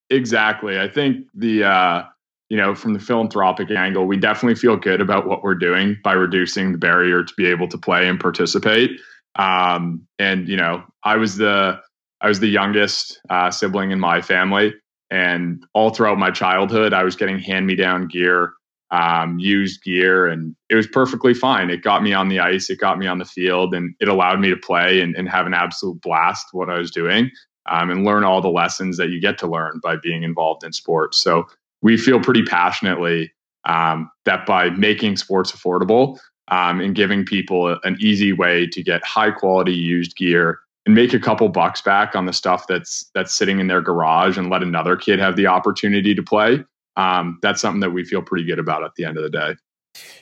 Exactly. 0.09 0.79
I 0.79 0.87
think 0.87 1.27
the 1.33 1.65
uh, 1.65 2.03
you 2.47 2.55
know, 2.55 2.75
from 2.75 2.93
the 2.93 2.99
philanthropic 2.99 3.69
angle, 3.71 4.05
we 4.05 4.15
definitely 4.15 4.55
feel 4.55 4.77
good 4.77 5.01
about 5.01 5.27
what 5.27 5.43
we're 5.43 5.53
doing 5.53 5.97
by 6.01 6.13
reducing 6.13 6.71
the 6.71 6.77
barrier 6.77 7.25
to 7.25 7.33
be 7.35 7.45
able 7.47 7.67
to 7.67 7.77
play 7.77 8.07
and 8.07 8.21
participate. 8.21 9.01
Um, 9.35 10.07
and 10.17 10.47
you 10.47 10.55
know, 10.55 10.85
I 11.03 11.17
was 11.17 11.35
the 11.35 11.81
I 12.21 12.29
was 12.29 12.39
the 12.39 12.47
youngest 12.47 13.19
uh, 13.29 13.51
sibling 13.51 13.91
in 13.91 13.99
my 13.99 14.21
family, 14.21 14.75
and 15.13 15.63
all 15.73 15.91
throughout 15.91 16.17
my 16.17 16.31
childhood, 16.31 16.91
I 16.91 17.03
was 17.03 17.15
getting 17.15 17.37
hand 17.37 17.67
me 17.67 17.75
down 17.75 18.07
gear, 18.07 18.53
um, 18.89 19.37
used 19.37 19.83
gear, 19.83 20.25
and 20.25 20.55
it 20.69 20.75
was 20.75 20.87
perfectly 20.87 21.35
fine. 21.35 21.69
It 21.69 21.83
got 21.83 22.01
me 22.01 22.13
on 22.13 22.29
the 22.29 22.39
ice, 22.39 22.67
it 22.71 22.79
got 22.79 22.97
me 22.97 23.05
on 23.05 23.19
the 23.19 23.25
field, 23.25 23.75
and 23.75 23.93
it 23.99 24.07
allowed 24.07 24.39
me 24.39 24.49
to 24.49 24.57
play 24.57 25.01
and, 25.01 25.15
and 25.15 25.29
have 25.29 25.45
an 25.45 25.53
absolute 25.53 26.01
blast 26.01 26.47
what 26.51 26.71
I 26.71 26.79
was 26.79 26.89
doing. 26.89 27.29
Um, 27.69 27.91
and 27.91 28.03
learn 28.03 28.23
all 28.23 28.41
the 28.41 28.49
lessons 28.49 28.97
that 28.97 29.09
you 29.09 29.21
get 29.21 29.37
to 29.37 29.47
learn 29.47 29.79
by 29.81 29.95
being 29.95 30.23
involved 30.23 30.65
in 30.65 30.73
sports. 30.73 31.21
So 31.21 31.45
we 31.81 31.95
feel 31.95 32.19
pretty 32.19 32.43
passionately 32.43 33.31
um, 33.65 34.09
that 34.25 34.47
by 34.47 34.71
making 34.71 35.15
sports 35.17 35.51
affordable 35.51 36.19
um, 36.49 36.81
and 36.81 36.93
giving 36.93 37.23
people 37.23 37.77
an 37.83 37.97
easy 38.01 38.33
way 38.33 38.67
to 38.67 38.83
get 38.83 39.05
high 39.05 39.31
quality 39.31 39.73
used 39.73 40.17
gear 40.17 40.59
and 40.85 40.95
make 40.95 41.13
a 41.13 41.19
couple 41.19 41.47
bucks 41.49 41.81
back 41.81 42.15
on 42.15 42.25
the 42.25 42.33
stuff 42.33 42.67
that's 42.67 43.09
that's 43.13 43.33
sitting 43.33 43.59
in 43.59 43.67
their 43.67 43.81
garage 43.81 44.37
and 44.37 44.49
let 44.49 44.63
another 44.63 44.95
kid 44.95 45.19
have 45.19 45.35
the 45.35 45.47
opportunity 45.47 46.13
to 46.13 46.23
play. 46.23 46.63
Um, 46.97 47.39
that's 47.41 47.61
something 47.61 47.81
that 47.81 47.91
we 47.91 48.03
feel 48.03 48.21
pretty 48.21 48.45
good 48.45 48.59
about 48.59 48.83
at 48.83 48.91
the 48.95 49.05
end 49.05 49.17
of 49.17 49.23
the 49.23 49.29
day. 49.29 49.55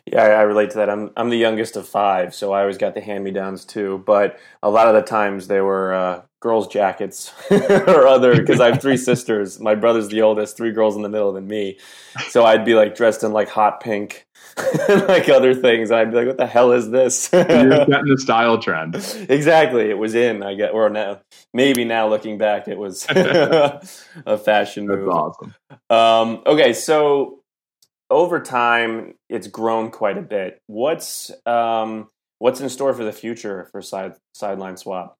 Yeah, 0.05 0.23
I 0.23 0.41
relate 0.41 0.71
to 0.71 0.77
that. 0.77 0.89
I'm 0.89 1.11
I'm 1.15 1.29
the 1.29 1.37
youngest 1.37 1.75
of 1.75 1.87
five, 1.87 2.35
so 2.35 2.51
I 2.51 2.61
always 2.61 2.77
got 2.77 2.93
the 2.93 3.01
hand 3.01 3.23
me 3.23 3.31
downs 3.31 3.65
too. 3.65 4.03
But 4.05 4.37
a 4.61 4.69
lot 4.69 4.87
of 4.87 4.95
the 4.95 5.01
times 5.01 5.47
they 5.47 5.61
were 5.61 5.93
uh, 5.93 6.21
girls' 6.41 6.67
jackets 6.67 7.31
or 7.51 8.07
other 8.07 8.35
because 8.35 8.59
I 8.59 8.71
have 8.71 8.81
three 8.81 8.97
sisters. 8.97 9.59
My 9.59 9.75
brother's 9.75 10.09
the 10.09 10.21
oldest, 10.23 10.57
three 10.57 10.71
girls 10.71 10.97
in 10.97 11.03
the 11.03 11.09
middle 11.09 11.31
than 11.31 11.47
me. 11.47 11.77
So 12.29 12.43
I'd 12.43 12.65
be 12.65 12.75
like 12.75 12.95
dressed 12.95 13.23
in 13.23 13.31
like 13.31 13.47
hot 13.47 13.79
pink, 13.79 14.27
like 14.89 15.29
other 15.29 15.53
things. 15.53 15.91
I'd 15.91 16.11
be 16.11 16.17
like, 16.17 16.27
"What 16.27 16.37
the 16.37 16.47
hell 16.47 16.73
is 16.73 16.89
this?" 16.89 17.29
You're 17.31 17.45
setting 17.45 17.87
the 18.05 18.17
style 18.19 18.57
trend. 18.57 18.95
Exactly, 19.29 19.89
it 19.89 19.97
was 19.97 20.15
in. 20.15 20.43
I 20.43 20.55
get 20.55 20.73
or 20.73 20.89
now 20.89 21.21
maybe 21.53 21.85
now 21.85 22.09
looking 22.09 22.37
back, 22.37 22.67
it 22.67 22.77
was 22.77 23.05
a 23.09 23.79
fashion 24.43 24.87
That's 24.87 24.99
move. 24.99 25.09
awesome. 25.09 25.55
Um, 25.89 26.43
okay, 26.45 26.73
so 26.73 27.43
over 28.09 28.39
time, 28.41 29.13
it's 29.29 29.47
grown 29.47 29.91
quite 29.91 30.17
a 30.17 30.21
bit. 30.21 30.59
What's 30.67 31.31
um, 31.45 32.09
what's 32.39 32.59
in 32.59 32.69
store 32.69 32.93
for 32.93 33.03
the 33.03 33.13
future 33.13 33.69
for 33.71 33.81
side 33.81 34.15
sideline 34.33 34.75
swap? 34.77 35.15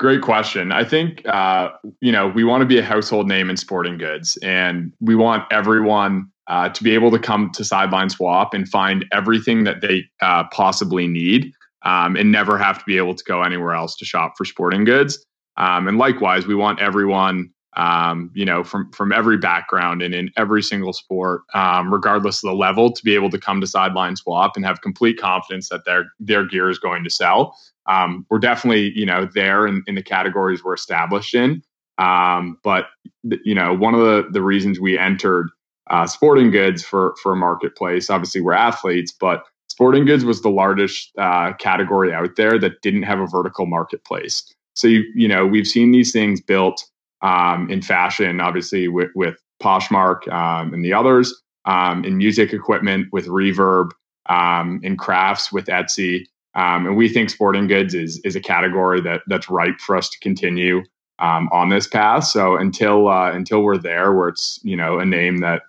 Great 0.00 0.22
question. 0.22 0.72
I 0.72 0.82
think 0.82 1.28
uh, 1.28 1.72
you 2.00 2.10
know 2.10 2.28
we 2.28 2.42
want 2.42 2.62
to 2.62 2.66
be 2.66 2.78
a 2.78 2.82
household 2.82 3.28
name 3.28 3.50
in 3.50 3.58
sporting 3.58 3.98
goods, 3.98 4.38
and 4.42 4.94
we 4.98 5.14
want 5.14 5.44
everyone 5.52 6.26
uh, 6.46 6.70
to 6.70 6.82
be 6.82 6.94
able 6.94 7.10
to 7.10 7.18
come 7.18 7.50
to 7.52 7.62
Sideline 7.62 8.08
Swap 8.08 8.54
and 8.54 8.66
find 8.66 9.04
everything 9.12 9.64
that 9.64 9.82
they 9.82 10.06
uh, 10.22 10.44
possibly 10.52 11.06
need, 11.06 11.52
um, 11.84 12.16
and 12.16 12.32
never 12.32 12.56
have 12.56 12.78
to 12.78 12.84
be 12.86 12.96
able 12.96 13.14
to 13.14 13.22
go 13.24 13.42
anywhere 13.42 13.74
else 13.74 13.94
to 13.96 14.06
shop 14.06 14.32
for 14.38 14.46
sporting 14.46 14.84
goods. 14.84 15.22
Um, 15.58 15.86
and 15.86 15.98
likewise, 15.98 16.46
we 16.46 16.54
want 16.54 16.80
everyone 16.80 17.50
um, 17.76 18.30
you 18.34 18.44
know, 18.44 18.64
from 18.64 18.90
from 18.92 19.12
every 19.12 19.38
background 19.38 20.02
and 20.02 20.14
in 20.14 20.30
every 20.36 20.62
single 20.62 20.92
sport, 20.92 21.42
um, 21.54 21.92
regardless 21.92 22.42
of 22.42 22.50
the 22.50 22.56
level, 22.56 22.90
to 22.92 23.04
be 23.04 23.14
able 23.14 23.30
to 23.30 23.38
come 23.38 23.60
to 23.60 23.66
sideline 23.66 24.16
swap 24.16 24.56
and 24.56 24.64
have 24.64 24.80
complete 24.80 25.18
confidence 25.18 25.68
that 25.68 25.84
their 25.84 26.06
their 26.18 26.44
gear 26.46 26.68
is 26.68 26.78
going 26.78 27.04
to 27.04 27.10
sell. 27.10 27.56
Um, 27.86 28.26
we're 28.28 28.38
definitely, 28.38 28.92
you 28.98 29.06
know, 29.06 29.28
there 29.34 29.66
in, 29.66 29.82
in 29.86 29.94
the 29.94 30.02
categories 30.02 30.64
we're 30.64 30.74
established 30.74 31.34
in. 31.34 31.62
Um, 31.98 32.58
but 32.64 32.86
you 33.22 33.54
know, 33.54 33.74
one 33.74 33.94
of 33.94 34.00
the 34.00 34.26
the 34.30 34.42
reasons 34.42 34.80
we 34.80 34.98
entered 34.98 35.48
uh, 35.90 36.06
sporting 36.06 36.50
goods 36.50 36.82
for 36.82 37.14
for 37.22 37.32
a 37.32 37.36
marketplace, 37.36 38.10
obviously 38.10 38.40
we're 38.40 38.52
athletes, 38.52 39.12
but 39.12 39.44
sporting 39.68 40.04
goods 40.06 40.24
was 40.24 40.42
the 40.42 40.50
largest 40.50 41.12
uh, 41.18 41.52
category 41.54 42.12
out 42.12 42.34
there 42.36 42.58
that 42.58 42.82
didn't 42.82 43.04
have 43.04 43.20
a 43.20 43.26
vertical 43.26 43.66
marketplace. 43.66 44.42
So 44.74 44.88
you 44.88 45.04
you 45.14 45.28
know, 45.28 45.46
we've 45.46 45.68
seen 45.68 45.92
these 45.92 46.10
things 46.10 46.40
built 46.40 46.89
um, 47.22 47.70
in 47.70 47.82
fashion, 47.82 48.40
obviously 48.40 48.88
with, 48.88 49.10
with 49.14 49.36
Poshmark 49.62 50.26
um, 50.32 50.72
and 50.72 50.84
the 50.84 50.92
others, 50.92 51.34
um, 51.64 52.04
in 52.04 52.16
music 52.16 52.52
equipment 52.52 53.08
with 53.12 53.26
Reverb, 53.26 53.90
um, 54.28 54.80
in 54.82 54.96
crafts 54.96 55.52
with 55.52 55.66
Etsy. 55.66 56.24
Um, 56.54 56.86
and 56.86 56.96
we 56.96 57.08
think 57.08 57.30
sporting 57.30 57.66
goods 57.66 57.94
is, 57.94 58.20
is 58.24 58.36
a 58.36 58.40
category 58.40 59.00
that 59.02 59.22
that's 59.26 59.50
ripe 59.50 59.78
for 59.78 59.96
us 59.96 60.08
to 60.10 60.18
continue 60.20 60.82
on 61.20 61.68
this 61.68 61.86
path. 61.86 62.24
So 62.24 62.56
until 62.56 63.08
uh, 63.08 63.30
until 63.32 63.62
we're 63.62 63.78
there, 63.78 64.12
where 64.12 64.28
it's 64.28 64.58
you 64.62 64.76
know 64.76 64.98
a 64.98 65.04
name 65.04 65.38
that 65.38 65.62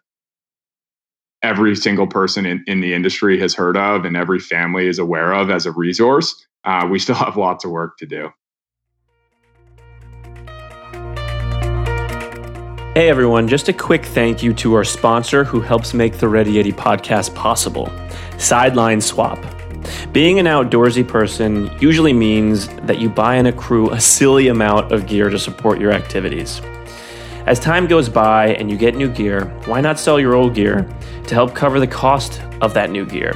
every 1.43 1.75
single 1.75 2.07
person 2.07 2.45
in, 2.45 2.63
in 2.67 2.81
the 2.81 2.93
industry 2.93 3.39
has 3.39 3.53
heard 3.53 3.75
of 3.75 4.05
and 4.05 4.15
every 4.15 4.39
family 4.39 4.87
is 4.87 4.99
aware 4.99 5.33
of 5.33 5.49
as 5.49 5.65
a 5.65 5.71
resource, 5.71 6.35
uh, 6.65 6.87
we 6.89 6.99
still 6.99 7.15
have 7.25 7.37
lots 7.37 7.65
of 7.65 7.71
work 7.71 7.97
to 7.97 8.05
do. 8.05 8.29
Hey 12.93 13.07
everyone, 13.07 13.47
just 13.47 13.69
a 13.69 13.73
quick 13.73 14.03
thank 14.03 14.43
you 14.43 14.53
to 14.55 14.73
our 14.73 14.83
sponsor 14.83 15.45
who 15.45 15.61
helps 15.61 15.93
make 15.93 16.17
the 16.17 16.27
Ready 16.27 16.55
Yeti 16.55 16.73
podcast 16.73 17.33
possible 17.33 17.89
Sideline 18.37 18.99
Swap. 18.99 19.39
Being 20.11 20.39
an 20.39 20.45
outdoorsy 20.45 21.07
person 21.07 21.71
usually 21.79 22.11
means 22.11 22.67
that 22.79 22.99
you 22.99 23.09
buy 23.09 23.35
and 23.35 23.47
accrue 23.47 23.89
a 23.91 24.01
silly 24.01 24.49
amount 24.49 24.91
of 24.91 25.07
gear 25.07 25.29
to 25.29 25.39
support 25.39 25.79
your 25.79 25.93
activities. 25.93 26.59
As 27.45 27.61
time 27.61 27.87
goes 27.87 28.09
by 28.09 28.55
and 28.55 28.69
you 28.69 28.75
get 28.75 28.93
new 28.93 29.09
gear, 29.09 29.45
why 29.67 29.79
not 29.79 29.97
sell 29.97 30.19
your 30.19 30.35
old 30.35 30.53
gear 30.53 30.85
to 31.27 31.33
help 31.33 31.55
cover 31.55 31.79
the 31.79 31.87
cost 31.87 32.41
of 32.59 32.73
that 32.73 32.89
new 32.89 33.05
gear? 33.05 33.33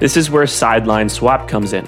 This 0.00 0.16
is 0.16 0.32
where 0.32 0.48
Sideline 0.48 1.08
Swap 1.08 1.46
comes 1.46 1.74
in. 1.74 1.86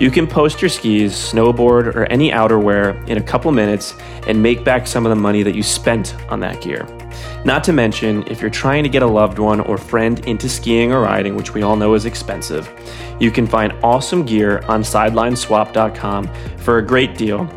You 0.00 0.10
can 0.10 0.26
post 0.26 0.60
your 0.62 0.68
skis, 0.68 1.12
snowboard, 1.12 1.94
or 1.94 2.04
any 2.06 2.30
outerwear 2.30 3.08
in 3.08 3.18
a 3.18 3.22
couple 3.22 3.52
minutes 3.52 3.94
and 4.26 4.42
make 4.42 4.64
back 4.64 4.86
some 4.86 5.06
of 5.06 5.10
the 5.10 5.16
money 5.16 5.42
that 5.42 5.54
you 5.54 5.62
spent 5.62 6.14
on 6.30 6.40
that 6.40 6.60
gear. 6.60 6.86
Not 7.44 7.64
to 7.64 7.72
mention, 7.72 8.24
if 8.28 8.40
you're 8.40 8.50
trying 8.50 8.82
to 8.84 8.88
get 8.88 9.02
a 9.02 9.06
loved 9.06 9.38
one 9.38 9.60
or 9.60 9.76
friend 9.76 10.24
into 10.26 10.48
skiing 10.48 10.92
or 10.92 11.02
riding, 11.02 11.34
which 11.34 11.54
we 11.54 11.62
all 11.62 11.76
know 11.76 11.94
is 11.94 12.04
expensive, 12.04 12.70
you 13.20 13.30
can 13.30 13.46
find 13.46 13.72
awesome 13.82 14.24
gear 14.24 14.62
on 14.68 14.82
sidelineswap.com 14.82 16.28
for 16.58 16.78
a 16.78 16.86
great 16.86 17.16
deal. 17.16 17.48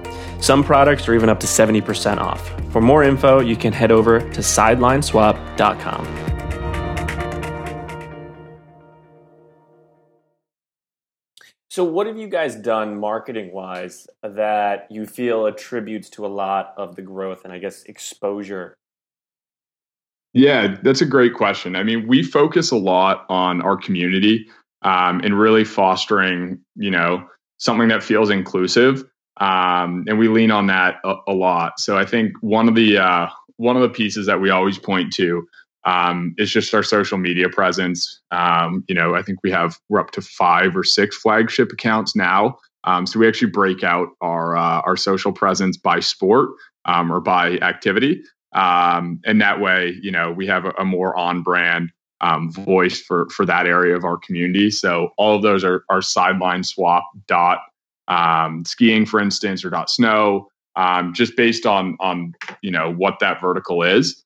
Some 0.41 0.63
products 0.63 1.07
are 1.07 1.15
even 1.15 1.29
up 1.29 1.39
to 1.39 1.47
70% 1.47 2.17
off. 2.17 2.51
For 2.71 2.81
more 2.81 3.03
info, 3.03 3.39
you 3.39 3.55
can 3.55 3.73
head 3.73 3.91
over 3.91 4.19
to 4.19 4.41
sidelineswap.com. 4.41 6.34
So, 11.75 11.83
what 11.83 12.07
have 12.07 12.17
you 12.17 12.29
guys 12.29 12.55
done 12.55 12.97
marketing 13.01 13.51
wise 13.51 14.07
that 14.23 14.87
you 14.89 15.05
feel 15.05 15.45
attributes 15.45 16.09
to 16.11 16.25
a 16.25 16.27
lot 16.27 16.73
of 16.77 16.95
the 16.95 17.01
growth 17.01 17.43
and 17.43 17.51
I 17.51 17.57
guess 17.57 17.83
exposure? 17.83 18.77
Yeah, 20.31 20.77
that's 20.83 21.01
a 21.01 21.05
great 21.05 21.33
question. 21.33 21.75
I 21.75 21.83
mean, 21.83 22.07
we 22.07 22.23
focus 22.23 22.71
a 22.71 22.77
lot 22.77 23.25
on 23.27 23.61
our 23.61 23.75
community 23.75 24.47
um, 24.83 25.19
and 25.19 25.37
really 25.37 25.65
fostering, 25.65 26.61
you 26.77 26.91
know, 26.91 27.27
something 27.57 27.89
that 27.89 28.03
feels 28.03 28.29
inclusive, 28.29 29.03
um, 29.41 30.05
and 30.07 30.17
we 30.17 30.29
lean 30.29 30.51
on 30.51 30.67
that 30.67 31.01
a, 31.03 31.15
a, 31.27 31.33
lot. 31.33 31.77
So 31.81 31.97
I 31.97 32.05
think 32.05 32.31
one 32.39 32.69
of 32.69 32.75
the 32.75 32.99
uh, 32.99 33.27
one 33.57 33.75
of 33.75 33.81
the 33.81 33.89
pieces 33.89 34.27
that 34.27 34.39
we 34.39 34.49
always 34.49 34.77
point 34.77 35.11
to 35.15 35.45
um, 35.85 36.33
is 36.37 36.51
just 36.51 36.73
our 36.73 36.83
social 36.83 37.17
media 37.17 37.47
presence. 37.47 38.21
Um, 38.31 38.83
you 38.87 38.95
know, 38.95 39.15
I 39.15 39.21
think 39.21 39.39
we 39.43 39.51
have 39.51 39.77
we're 39.89 39.99
up 39.99 40.11
to 40.11 40.21
five 40.21 40.75
or 40.75 40.83
six 40.83 41.15
flagship 41.17 41.71
accounts 41.71 42.15
now. 42.15 42.57
Um, 42.83 43.05
so 43.07 43.19
we 43.19 43.27
actually 43.27 43.51
break 43.51 43.83
out 43.83 44.09
our 44.21 44.55
uh, 44.57 44.81
our 44.81 44.97
social 44.97 45.31
presence 45.31 45.77
by 45.77 45.99
sport 45.99 46.51
um, 46.85 47.11
or 47.11 47.19
by 47.19 47.57
activity, 47.59 48.23
um, 48.53 49.19
and 49.25 49.41
that 49.41 49.59
way, 49.59 49.97
you 50.01 50.11
know, 50.11 50.31
we 50.31 50.47
have 50.47 50.65
a, 50.65 50.73
a 50.79 50.85
more 50.85 51.15
on 51.15 51.43
brand 51.43 51.91
um, 52.21 52.51
voice 52.51 53.01
for 53.01 53.29
for 53.29 53.45
that 53.45 53.67
area 53.67 53.95
of 53.95 54.03
our 54.03 54.17
community. 54.17 54.71
So 54.71 55.09
all 55.17 55.35
of 55.35 55.41
those 55.43 55.63
are 55.63 55.83
are 55.89 56.01
sideline 56.01 56.63
swap 56.63 57.07
dot 57.27 57.59
skiing, 58.65 59.05
for 59.05 59.19
instance, 59.19 59.63
or 59.65 59.69
dot 59.69 59.89
snow. 59.89 60.49
just 61.13 61.35
based 61.35 61.65
on 61.65 61.97
on 61.99 62.33
you 62.61 62.71
know 62.71 62.91
what 62.93 63.19
that 63.19 63.41
vertical 63.41 63.81
is, 63.83 64.24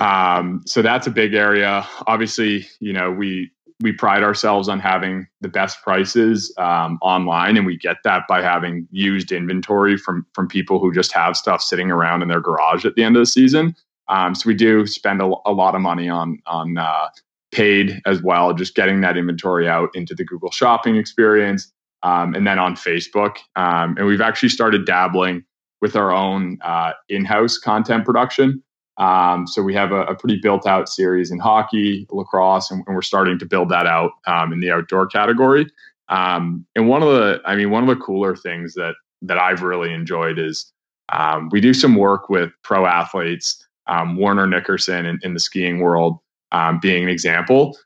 um, 0.00 0.62
so 0.66 0.82
that's 0.82 1.06
a 1.06 1.10
big 1.10 1.34
area. 1.34 1.86
Obviously, 2.06 2.66
you 2.80 2.92
know, 2.92 3.10
we 3.10 3.50
we 3.82 3.92
pride 3.92 4.22
ourselves 4.22 4.68
on 4.68 4.78
having 4.78 5.26
the 5.40 5.48
best 5.48 5.82
prices 5.82 6.52
um, 6.58 6.98
online, 7.02 7.56
and 7.56 7.66
we 7.66 7.76
get 7.76 7.98
that 8.04 8.24
by 8.28 8.42
having 8.42 8.88
used 8.90 9.30
inventory 9.30 9.96
from 9.96 10.26
from 10.34 10.48
people 10.48 10.78
who 10.80 10.92
just 10.92 11.12
have 11.12 11.36
stuff 11.36 11.62
sitting 11.62 11.90
around 11.90 12.22
in 12.22 12.28
their 12.28 12.40
garage 12.40 12.84
at 12.84 12.94
the 12.94 13.04
end 13.04 13.16
of 13.16 13.20
the 13.20 13.26
season. 13.26 13.74
Um, 14.08 14.34
so 14.34 14.48
we 14.48 14.54
do 14.54 14.86
spend 14.86 15.22
a, 15.22 15.32
a, 15.46 15.52
lot 15.52 15.74
of 15.74 15.82
money 15.82 16.08
on 16.08 16.38
on 16.46 16.78
uh, 16.78 17.08
paid 17.52 18.00
as 18.06 18.22
well, 18.22 18.54
just 18.54 18.74
getting 18.74 19.02
that 19.02 19.16
inventory 19.16 19.68
out 19.68 19.90
into 19.94 20.14
the 20.14 20.24
Google 20.24 20.50
Shopping 20.50 20.96
experience, 20.96 21.70
um, 22.02 22.34
and 22.34 22.46
then 22.46 22.58
on 22.58 22.74
Facebook. 22.74 23.36
Um, 23.54 23.96
and 23.98 24.06
we've 24.06 24.20
actually 24.22 24.48
started 24.48 24.86
dabbling 24.86 25.44
with 25.82 25.94
our 25.94 26.10
own 26.10 26.58
uh, 26.62 26.92
in-house 27.08 27.58
content 27.58 28.04
production. 28.04 28.62
Um, 29.00 29.46
so 29.46 29.62
we 29.62 29.72
have 29.74 29.92
a, 29.92 30.02
a, 30.02 30.14
pretty 30.14 30.36
built 30.36 30.66
out 30.66 30.86
series 30.86 31.30
in 31.30 31.38
hockey, 31.38 32.06
lacrosse, 32.10 32.70
and, 32.70 32.84
and 32.86 32.94
we're 32.94 33.00
starting 33.00 33.38
to 33.38 33.46
build 33.46 33.70
that 33.70 33.86
out 33.86 34.10
um, 34.26 34.52
in 34.52 34.60
the 34.60 34.70
outdoor 34.70 35.06
category. 35.06 35.66
Um, 36.10 36.66
and 36.76 36.86
one 36.86 37.02
of 37.02 37.08
the, 37.08 37.40
I 37.46 37.56
mean, 37.56 37.70
one 37.70 37.82
of 37.82 37.88
the 37.88 38.04
cooler 38.04 38.36
things 38.36 38.74
that 38.74 38.94
that 39.22 39.38
I've 39.38 39.62
really 39.62 39.94
enjoyed 39.94 40.38
is 40.38 40.70
um, 41.12 41.48
we 41.50 41.62
do 41.62 41.72
some 41.72 41.94
work 41.94 42.28
with 42.28 42.50
pro 42.62 42.84
athletes, 42.84 43.66
um, 43.86 44.16
Warner 44.16 44.46
Nickerson 44.46 45.06
in, 45.06 45.18
in, 45.22 45.34
the 45.34 45.40
skiing 45.40 45.80
world 45.80 46.18
um, 46.52 46.78
being 46.78 47.04
an 47.04 47.08
example, 47.08 47.78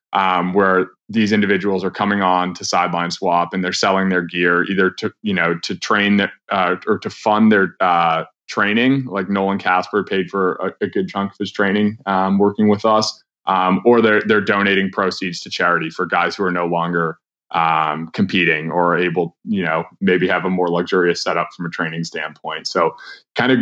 where 0.52 0.88
these 1.09 1.33
individuals 1.33 1.85
are 1.85 1.90
coming 1.90 2.23
on 2.23 2.54
to 2.54 2.64
sideline 2.64 3.11
swap 3.11 3.54
and 3.54 3.62
they're 3.62 3.73
selling 3.73 4.09
their 4.09 4.23
gear 4.23 4.64
either 4.64 4.90
to 4.90 5.12
you 5.23 5.35
know 5.35 5.56
to 5.61 5.76
train 5.76 6.21
uh, 6.50 6.76
or 6.87 6.99
to 6.99 7.11
fund 7.11 7.52
their 7.52 7.76
uh, 7.80 8.25
training. 8.49 9.07
Like 9.07 9.29
Nolan 9.29 9.59
Kasper 9.59 10.05
paid 10.05 10.31
for 10.31 10.55
a, 10.57 10.85
a 10.85 10.89
good 10.89 11.09
chunk 11.09 11.33
of 11.33 11.39
his 11.39 11.53
training 11.53 11.99
um, 12.07 12.39
working 12.39 12.69
with 12.69 12.85
us, 12.85 13.23
um, 13.47 13.83
or 13.85 14.01
they're 14.01 14.23
they're 14.23 14.41
donating 14.41 14.91
proceeds 14.91 15.41
to 15.41 15.51
charity 15.51 15.91
for 15.91 16.07
guys 16.07 16.37
who 16.37 16.45
are 16.45 16.53
no 16.53 16.67
longer 16.67 17.19
um, 17.51 18.09
competing 18.09 18.71
or 18.71 18.97
able, 18.97 19.37
you 19.45 19.63
know, 19.63 19.85
maybe 20.01 20.27
have 20.27 20.45
a 20.45 20.51
more 20.51 20.69
luxurious 20.69 21.23
setup 21.23 21.49
from 21.57 21.67
a 21.67 21.71
training 21.71 22.05
standpoint. 22.05 22.67
So, 22.67 22.97
kind 23.37 23.53
of 23.53 23.59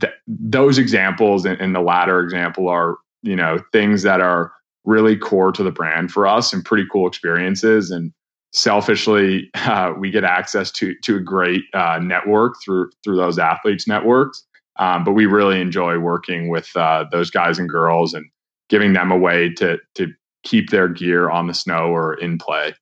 th- 0.00 0.12
those 0.26 0.78
examples 0.78 1.44
and, 1.44 1.60
and 1.60 1.74
the 1.74 1.80
latter 1.80 2.20
example 2.20 2.68
are 2.68 2.96
you 3.22 3.36
know 3.36 3.58
things 3.72 4.02
that 4.02 4.20
are 4.20 4.52
really 4.84 5.16
core 5.16 5.50
to 5.52 5.62
the 5.62 5.70
brand 5.70 6.12
for 6.12 6.26
us 6.26 6.52
and 6.52 6.64
pretty 6.64 6.84
cool 6.90 7.08
experiences. 7.08 7.90
And 7.90 8.12
selfishly, 8.54 9.50
uh, 9.54 9.92
we 9.98 10.10
get 10.10 10.24
access 10.24 10.70
to 10.72 10.94
to 11.02 11.16
a 11.16 11.20
great 11.20 11.64
uh, 11.74 11.98
network 12.02 12.54
through 12.64 12.90
through 13.02 13.16
those 13.16 13.38
athletes 13.38 13.86
networks. 13.86 14.44
Um, 14.76 15.04
but 15.04 15.12
we 15.12 15.26
really 15.26 15.60
enjoy 15.60 15.98
working 15.98 16.48
with 16.48 16.68
uh, 16.76 17.04
those 17.12 17.30
guys 17.30 17.58
and 17.58 17.68
girls 17.68 18.12
and 18.12 18.26
giving 18.68 18.92
them 18.92 19.12
a 19.12 19.18
way 19.18 19.52
to 19.54 19.78
to 19.96 20.08
keep 20.42 20.70
their 20.70 20.88
gear 20.88 21.30
on 21.30 21.46
the 21.46 21.54
snow 21.54 21.88
or 21.88 22.14
in 22.14 22.38
play. 22.38 22.74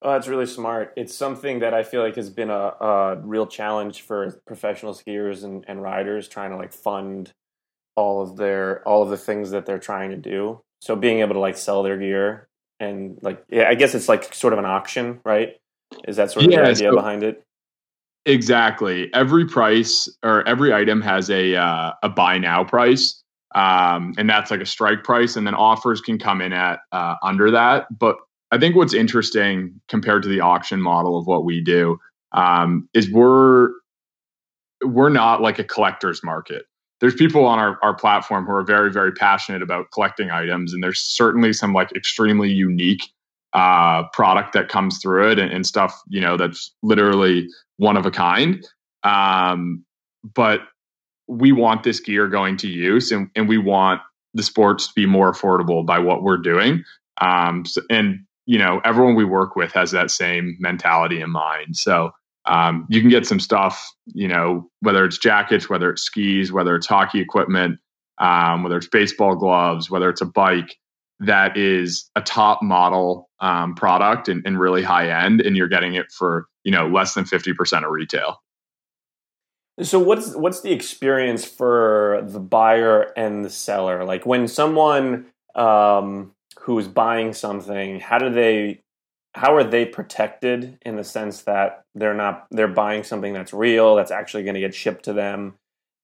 Oh, 0.00 0.12
that's 0.12 0.28
really 0.28 0.46
smart. 0.46 0.92
It's 0.96 1.14
something 1.14 1.58
that 1.58 1.74
I 1.74 1.82
feel 1.82 2.02
like 2.02 2.14
has 2.14 2.30
been 2.30 2.50
a, 2.50 2.72
a 2.80 3.16
real 3.16 3.46
challenge 3.46 4.02
for 4.02 4.40
professional 4.46 4.94
skiers 4.94 5.42
and, 5.42 5.64
and 5.66 5.82
riders 5.82 6.28
trying 6.28 6.50
to 6.50 6.56
like 6.56 6.72
fund 6.72 7.32
all 7.96 8.22
of 8.22 8.36
their 8.36 8.86
all 8.86 9.02
of 9.02 9.10
the 9.10 9.16
things 9.16 9.50
that 9.50 9.66
they're 9.66 9.80
trying 9.80 10.10
to 10.10 10.16
do. 10.16 10.60
So 10.80 10.94
being 10.94 11.18
able 11.18 11.34
to 11.34 11.40
like 11.40 11.56
sell 11.56 11.82
their 11.82 11.98
gear 11.98 12.47
and 12.80 13.18
like 13.22 13.44
yeah, 13.50 13.68
I 13.68 13.74
guess 13.74 13.94
it's 13.94 14.08
like 14.08 14.34
sort 14.34 14.52
of 14.52 14.58
an 14.58 14.64
auction, 14.64 15.20
right? 15.24 15.56
Is 16.06 16.16
that 16.16 16.30
sort 16.30 16.46
of 16.46 16.52
yeah, 16.52 16.62
the 16.62 16.70
idea 16.70 16.90
so 16.90 16.96
behind 16.96 17.22
it? 17.22 17.44
Exactly. 18.26 19.12
Every 19.14 19.46
price 19.46 20.08
or 20.22 20.46
every 20.46 20.72
item 20.72 21.00
has 21.00 21.30
a 21.30 21.56
uh, 21.56 21.92
a 22.02 22.08
buy 22.08 22.38
now 22.38 22.64
price, 22.64 23.22
um, 23.54 24.14
and 24.18 24.28
that's 24.28 24.50
like 24.50 24.60
a 24.60 24.66
strike 24.66 25.02
price, 25.02 25.36
and 25.36 25.46
then 25.46 25.54
offers 25.54 26.00
can 26.00 26.18
come 26.18 26.40
in 26.40 26.52
at 26.52 26.80
uh, 26.92 27.14
under 27.22 27.50
that. 27.50 27.86
But 27.96 28.16
I 28.50 28.58
think 28.58 28.76
what's 28.76 28.94
interesting 28.94 29.80
compared 29.88 30.22
to 30.24 30.28
the 30.28 30.40
auction 30.40 30.80
model 30.80 31.18
of 31.18 31.26
what 31.26 31.44
we 31.44 31.60
do 31.60 31.98
um, 32.32 32.88
is 32.94 33.10
we're 33.10 33.70
we're 34.84 35.08
not 35.08 35.40
like 35.40 35.58
a 35.58 35.64
collector's 35.64 36.22
market 36.22 36.66
there's 37.00 37.14
people 37.14 37.44
on 37.44 37.58
our, 37.58 37.78
our 37.82 37.94
platform 37.94 38.44
who 38.44 38.52
are 38.52 38.64
very 38.64 38.90
very 38.90 39.12
passionate 39.12 39.62
about 39.62 39.90
collecting 39.92 40.30
items 40.30 40.72
and 40.72 40.82
there's 40.82 41.00
certainly 41.00 41.52
some 41.52 41.72
like 41.72 41.92
extremely 41.92 42.50
unique 42.50 43.02
uh, 43.54 44.04
product 44.12 44.52
that 44.52 44.68
comes 44.68 44.98
through 44.98 45.30
it 45.30 45.38
and, 45.38 45.50
and, 45.50 45.66
stuff 45.66 46.02
you 46.08 46.20
know 46.20 46.36
that's 46.36 46.74
literally 46.82 47.48
one 47.78 47.96
of 47.96 48.04
a 48.04 48.10
kind. 48.10 48.66
Um, 49.04 49.84
but 50.34 50.60
we 51.26 51.52
want 51.52 51.82
this 51.82 52.00
gear 52.00 52.28
going 52.28 52.56
to 52.58 52.68
use 52.68 53.10
and, 53.10 53.30
and 53.34 53.48
we 53.48 53.58
want 53.58 54.00
the 54.34 54.42
sports 54.42 54.88
to 54.88 54.92
be 54.94 55.06
more 55.06 55.32
affordable 55.32 55.84
by 55.84 55.98
what 55.98 56.22
we're 56.22 56.38
doing. 56.38 56.84
Um, 57.20 57.64
so, 57.64 57.80
and 57.90 58.20
you 58.46 58.58
know 58.58 58.80
everyone 58.84 59.14
we 59.14 59.24
work 59.24 59.56
with 59.56 59.72
has 59.72 59.92
that 59.92 60.10
same 60.10 60.56
mentality 60.60 61.20
in 61.20 61.30
mind. 61.30 61.76
So 61.76 62.10
um, 62.48 62.86
you 62.88 63.00
can 63.00 63.10
get 63.10 63.26
some 63.26 63.38
stuff, 63.38 63.92
you 64.06 64.26
know, 64.26 64.68
whether 64.80 65.04
it's 65.04 65.18
jackets, 65.18 65.68
whether 65.68 65.90
it's 65.90 66.02
skis, 66.02 66.50
whether 66.50 66.74
it's 66.74 66.86
hockey 66.86 67.20
equipment, 67.20 67.78
um, 68.18 68.62
whether 68.62 68.78
it's 68.78 68.88
baseball 68.88 69.36
gloves, 69.36 69.90
whether 69.90 70.08
it's 70.08 70.22
a 70.22 70.26
bike 70.26 70.76
that 71.20 71.56
is 71.56 72.10
a 72.16 72.22
top 72.22 72.62
model 72.62 73.28
um, 73.40 73.74
product 73.74 74.28
and, 74.28 74.44
and, 74.46 74.58
really 74.58 74.82
high 74.82 75.24
end, 75.24 75.40
and 75.40 75.56
you're 75.56 75.68
getting 75.68 75.94
it 75.94 76.06
for 76.12 76.46
you 76.64 76.72
know 76.72 76.88
less 76.88 77.14
than 77.14 77.24
fifty 77.24 77.52
percent 77.52 77.84
of 77.84 77.90
retail. 77.90 78.40
So 79.82 79.98
what's 79.98 80.34
what's 80.34 80.60
the 80.60 80.72
experience 80.72 81.44
for 81.44 82.20
the 82.24 82.40
buyer 82.40 83.12
and 83.16 83.44
the 83.44 83.50
seller? 83.50 84.04
Like 84.04 84.26
when 84.26 84.48
someone 84.48 85.26
um, 85.54 86.32
who's 86.60 86.88
buying 86.88 87.32
something, 87.32 88.00
how 88.00 88.18
do 88.18 88.30
they 88.30 88.80
how 89.34 89.54
are 89.54 89.64
they 89.64 89.84
protected 89.84 90.78
in 90.82 90.96
the 90.96 91.04
sense 91.04 91.42
that 91.42 91.84
they're 91.94 92.14
not 92.14 92.46
they're 92.50 92.68
buying 92.68 93.04
something 93.04 93.32
that's 93.32 93.52
real 93.52 93.96
that's 93.96 94.10
actually 94.10 94.42
going 94.42 94.54
to 94.54 94.60
get 94.60 94.74
shipped 94.74 95.04
to 95.04 95.12
them? 95.12 95.54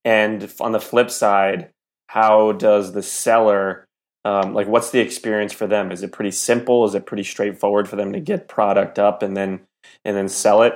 And 0.05 0.53
on 0.61 0.73
the 0.73 0.81
flip 0.81 1.11
side 1.11 1.71
how 2.09 2.53
does 2.53 2.93
the 2.93 3.03
seller 3.03 3.87
um, 4.27 4.55
like 4.55 4.67
what's 4.67 4.91
the 4.91 5.01
experience 5.01 5.53
for 5.53 5.67
them? 5.67 5.93
Is 5.93 6.03
it 6.03 6.13
pretty 6.13 6.31
simple? 6.31 6.85
Is 6.85 6.95
it 6.95 7.07
pretty 7.07 7.25
straightforward 7.25 7.89
for 7.89 7.97
them 7.97 8.13
to 8.13 8.21
get 8.21 8.49
product 8.49 8.99
up 8.99 9.23
and 9.23 9.37
then 9.37 9.61
and 10.05 10.17
then 10.17 10.29
sell 10.29 10.63
it? 10.63 10.75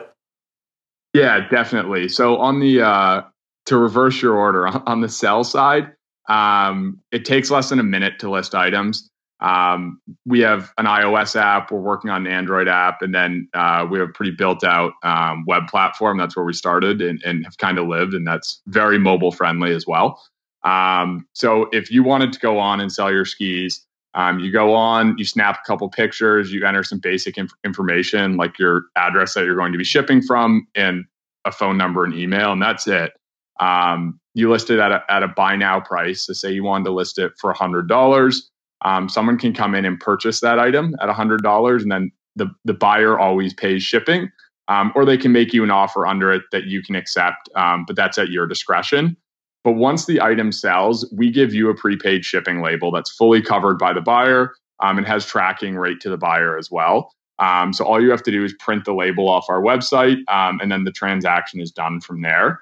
Yeah 1.15 1.49
definitely. 1.49 2.09
So 2.09 2.37
on 2.37 2.61
the 2.61 2.83
uh 2.83 3.23
to 3.67 3.77
reverse 3.77 4.21
your 4.23 4.35
order 4.35 4.67
on 4.87 5.01
the 5.01 5.09
sell 5.09 5.45
side 5.45 5.93
um, 6.29 7.01
it 7.11 7.25
takes 7.25 7.51
less 7.51 7.71
than 7.71 7.79
a 7.79 7.85
minute 7.85 8.19
to 8.21 8.31
list 8.31 8.55
items 8.55 9.11
um, 9.41 10.01
we 10.27 10.41
have 10.41 10.73
an 10.79 10.87
iOS 10.87 11.37
app. 11.37 11.71
We're 11.71 11.81
working 11.81 12.11
on 12.11 12.27
an 12.27 12.33
Android 12.33 12.69
app, 12.69 13.03
and 13.03 13.15
then 13.15 13.49
uh, 13.55 13.87
we 13.89 13.99
have 13.99 14.09
a 14.09 14.13
pretty 14.13 14.33
built 14.33 14.65
out 14.65 14.93
um, 15.05 15.45
web 15.47 15.69
platform. 15.69 16.19
That's 16.19 16.37
where 16.37 16.45
we 16.45 16.53
started 16.53 17.01
and, 17.01 17.23
and 17.25 17.45
have 17.45 17.57
kind 17.59 17.79
of 17.79 17.87
lived, 17.87 18.15
and 18.15 18.27
that's 18.27 18.61
very 18.67 18.99
mobile 18.99 19.31
friendly 19.31 19.73
as 19.73 19.87
well. 19.87 20.21
Um, 20.65 21.27
so 21.35 21.69
if 21.73 21.91
you 21.91 22.03
wanted 22.03 22.33
to 22.33 22.41
go 22.41 22.59
on 22.59 22.81
and 22.81 22.93
sell 22.93 23.13
your 23.13 23.25
skis, 23.25 23.87
um, 24.15 24.41
you 24.41 24.51
go 24.51 24.75
on, 24.75 25.17
you 25.19 25.25
snap 25.25 25.61
a 25.63 25.67
couple 25.67 25.89
pictures, 25.89 26.53
you 26.53 26.67
enter 26.67 26.83
some 26.83 26.99
basic 26.99 27.39
inf- 27.39 27.53
information 27.65 28.37
like 28.37 28.59
your 28.59 28.87
address 28.97 29.35
that 29.35 29.45
you're 29.45 29.57
going 29.57 29.73
to 29.73 29.79
be 29.79 29.85
shipping 29.85 30.21
from, 30.21 30.67
and 30.75 31.05
a 31.45 31.53
phone 31.53 31.79
number 31.79 32.05
and 32.05 32.15
email, 32.15 32.51
and 32.53 32.61
that's 32.61 32.89
it. 32.89 33.13
Um, 33.61 34.19
you 34.35 34.51
list 34.51 34.71
it 34.71 34.81
at 34.81 34.91
a, 34.91 35.05
at 35.09 35.23
a 35.23 35.29
buy 35.29 35.55
now 35.55 35.79
price. 35.79 36.23
So 36.23 36.33
say 36.33 36.51
you 36.51 36.65
wanted 36.65 36.85
to 36.87 36.93
list 36.93 37.19
it 37.19 37.33
for 37.39 37.51
a 37.51 37.57
hundred 37.57 37.89
dollars 37.89 38.51
um, 38.83 39.09
someone 39.09 39.39
can 39.39 39.53
come 39.53 39.75
in 39.75 39.85
and 39.85 39.99
purchase 39.99 40.41
that 40.41 40.59
item 40.59 40.95
at 41.01 41.09
$100 41.09 41.83
and 41.83 41.93
then 41.93 42.13
the, 42.37 42.49
the 42.65 42.75
buyer 42.75 43.19
always 43.19 43.53
pays 43.53 43.83
shipping 43.83 44.31
um, 44.69 44.93
or 44.95 45.05
they 45.05 45.17
can 45.17 45.33
make 45.33 45.53
you 45.53 45.65
an 45.65 45.71
offer 45.71 46.07
under 46.07 46.33
it 46.33 46.43
that 46.53 46.65
you 46.65 46.83
can 46.83 46.95
accept 46.95 47.49
um, 47.57 47.85
but 47.87 47.97
that's 47.97 48.19
at 48.19 48.31
your 48.31 48.47
discretion. 48.47 49.17
But 49.65 49.73
once 49.73 50.07
the 50.07 50.21
item 50.21 50.53
sells 50.53 51.13
we 51.13 51.31
give 51.31 51.53
you 51.53 51.69
a 51.69 51.75
prepaid 51.75 52.25
shipping 52.25 52.63
label 52.63 52.91
that's 52.91 53.11
fully 53.11 53.43
covered 53.43 53.79
by 53.79 53.93
the 53.93 54.01
buyer 54.01 54.53
um, 54.81 54.99
and 54.99 55.07
has 55.07 55.27
tracking 55.27 55.75
right 55.75 56.01
to 56.01 56.09
the 56.09 56.19
buyer 56.19 56.57
as 56.57 56.71
well. 56.71 57.13
Um, 57.41 57.73
so 57.73 57.85
all 57.85 58.03
you 58.03 58.11
have 58.11 58.23
to 58.25 58.31
do 58.31 58.45
is 58.45 58.53
print 58.55 58.85
the 58.85 58.95
label 58.95 59.29
off 59.29 59.47
our 59.49 59.61
website 59.61 60.19
um, 60.29 60.61
and 60.61 60.71
then 60.71 60.85
the 60.85 60.93
transaction 60.93 61.61
is 61.61 61.71
done 61.71 62.01
from 62.01 62.23
there 62.23 62.61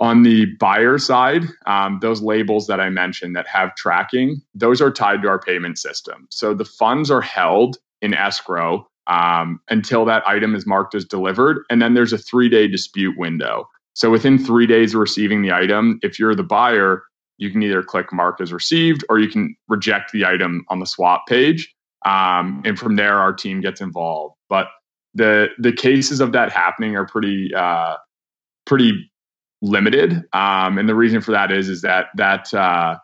on 0.00 0.22
the 0.22 0.46
buyer 0.60 0.98
side, 0.98 1.44
um, 1.66 1.98
those 2.00 2.22
labels 2.22 2.66
that 2.68 2.80
I 2.80 2.88
mentioned 2.88 3.34
that 3.36 3.48
have 3.48 3.74
tracking, 3.74 4.40
those 4.54 4.80
are 4.80 4.92
tied 4.92 5.22
to 5.22 5.28
our 5.28 5.40
payment 5.40 5.78
system. 5.78 6.28
So 6.30 6.54
the 6.54 6.64
funds 6.64 7.10
are 7.10 7.20
held 7.20 7.78
in 8.00 8.14
escrow 8.14 8.88
um, 9.08 9.60
until 9.68 10.04
that 10.04 10.26
item 10.26 10.54
is 10.54 10.66
marked 10.66 10.94
as 10.94 11.04
delivered. 11.04 11.64
And 11.68 11.82
then 11.82 11.94
there's 11.94 12.12
a 12.12 12.18
three 12.18 12.48
day 12.48 12.68
dispute 12.68 13.18
window. 13.18 13.68
So 13.94 14.10
within 14.10 14.38
three 14.38 14.66
days 14.66 14.94
of 14.94 15.00
receiving 15.00 15.42
the 15.42 15.52
item, 15.52 15.98
if 16.02 16.18
you're 16.18 16.36
the 16.36 16.44
buyer, 16.44 17.02
you 17.38 17.50
can 17.50 17.62
either 17.62 17.82
click 17.82 18.12
mark 18.12 18.40
as 18.40 18.52
received 18.52 19.04
or 19.08 19.18
you 19.18 19.28
can 19.28 19.56
reject 19.68 20.12
the 20.12 20.24
item 20.24 20.64
on 20.68 20.78
the 20.78 20.86
swap 20.86 21.26
page. 21.26 21.74
Um, 22.04 22.62
and 22.64 22.78
from 22.78 22.94
there, 22.94 23.18
our 23.18 23.32
team 23.32 23.60
gets 23.60 23.80
involved. 23.80 24.36
But 24.48 24.68
the 25.14 25.48
the 25.58 25.72
cases 25.72 26.20
of 26.20 26.32
that 26.32 26.52
happening 26.52 26.94
are 26.94 27.06
pretty 27.06 27.52
uh, 27.54 27.96
pretty 28.66 29.10
limited. 29.62 30.24
Um, 30.32 30.78
and 30.78 30.88
the 30.88 30.94
reason 30.94 31.20
for 31.20 31.32
that 31.32 31.50
is 31.50 31.68
is 31.68 31.82
that 31.82 32.06
that 32.16 32.52
uh, 32.54 32.96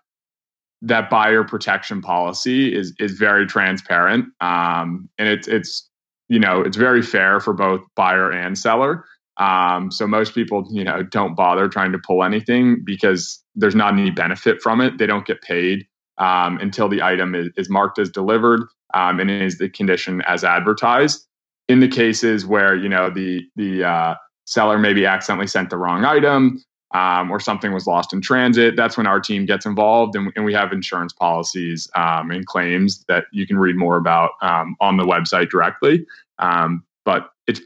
that 0.82 1.10
buyer 1.10 1.44
protection 1.44 2.00
policy 2.00 2.74
is 2.74 2.94
is 2.98 3.12
very 3.12 3.46
transparent, 3.46 4.26
um, 4.40 5.08
and 5.18 5.28
it's 5.28 5.48
it's 5.48 5.88
you 6.28 6.38
know 6.38 6.60
it's 6.60 6.76
very 6.76 7.02
fair 7.02 7.40
for 7.40 7.52
both 7.52 7.80
buyer 7.96 8.30
and 8.30 8.58
seller. 8.58 9.04
Um, 9.36 9.90
so 9.90 10.06
most 10.06 10.34
people 10.34 10.66
you 10.70 10.84
know 10.84 11.02
don't 11.02 11.34
bother 11.34 11.68
trying 11.68 11.92
to 11.92 11.98
pull 11.98 12.22
anything 12.22 12.82
because 12.84 13.42
there's 13.54 13.74
not 13.74 13.94
any 13.94 14.10
benefit 14.10 14.62
from 14.62 14.80
it. 14.80 14.98
They 14.98 15.06
don't 15.06 15.26
get 15.26 15.42
paid 15.42 15.86
um, 16.18 16.58
until 16.58 16.88
the 16.88 17.02
item 17.02 17.34
is, 17.34 17.48
is 17.56 17.68
marked 17.68 17.98
as 17.98 18.10
delivered 18.10 18.62
um, 18.94 19.18
and 19.20 19.30
is 19.30 19.58
the 19.58 19.68
condition 19.68 20.22
as 20.26 20.44
advertised. 20.44 21.26
In 21.68 21.80
the 21.80 21.88
cases 21.88 22.46
where 22.46 22.76
you 22.76 22.88
know 22.88 23.10
the 23.10 23.42
the 23.56 23.84
uh, 23.84 24.14
seller 24.44 24.78
maybe 24.78 25.06
accidentally 25.06 25.46
sent 25.46 25.70
the 25.70 25.76
wrong 25.76 26.04
item 26.04 26.62
um, 26.94 27.30
or 27.30 27.40
something 27.40 27.72
was 27.72 27.86
lost 27.86 28.12
in 28.12 28.20
transit, 28.20 28.76
that's 28.76 28.96
when 28.96 29.06
our 29.06 29.20
team 29.20 29.46
gets 29.46 29.66
involved 29.66 30.14
and, 30.14 30.32
and 30.36 30.44
we 30.44 30.54
have 30.54 30.72
insurance 30.72 31.12
policies 31.12 31.90
um, 31.96 32.30
and 32.30 32.46
claims 32.46 33.04
that 33.08 33.24
you 33.32 33.46
can 33.46 33.58
read 33.58 33.76
more 33.76 33.96
about 33.96 34.30
um, 34.42 34.76
on 34.80 34.96
the 34.96 35.04
website 35.04 35.50
directly. 35.50 36.06
Um, 36.38 36.84
but 37.04 37.30
it's 37.48 37.60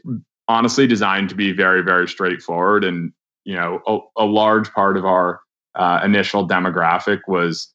honestly 0.47 0.87
designed 0.87 1.29
to 1.29 1.35
be 1.35 1.51
very, 1.51 1.83
very 1.83 2.07
straightforward. 2.07 2.83
And, 2.83 3.13
you 3.45 3.55
know, 3.55 3.81
a, 3.85 4.23
a 4.23 4.25
large 4.25 4.71
part 4.71 4.97
of 4.97 5.05
our 5.05 5.41
uh, 5.75 6.01
initial 6.03 6.47
demographic 6.47 7.19
was 7.27 7.71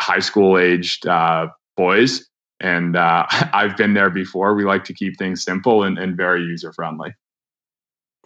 high 0.00 0.18
school 0.18 0.58
aged 0.58 1.06
uh, 1.06 1.46
boys. 1.76 2.28
And 2.58 2.96
uh, 2.96 3.26
I've 3.30 3.76
been 3.76 3.94
there 3.94 4.10
before. 4.10 4.56
We 4.56 4.64
like 4.64 4.82
to 4.84 4.92
keep 4.92 5.16
things 5.18 5.44
simple 5.44 5.84
and, 5.84 5.98
and 5.98 6.16
very 6.16 6.42
user 6.42 6.72
friendly. 6.72 7.14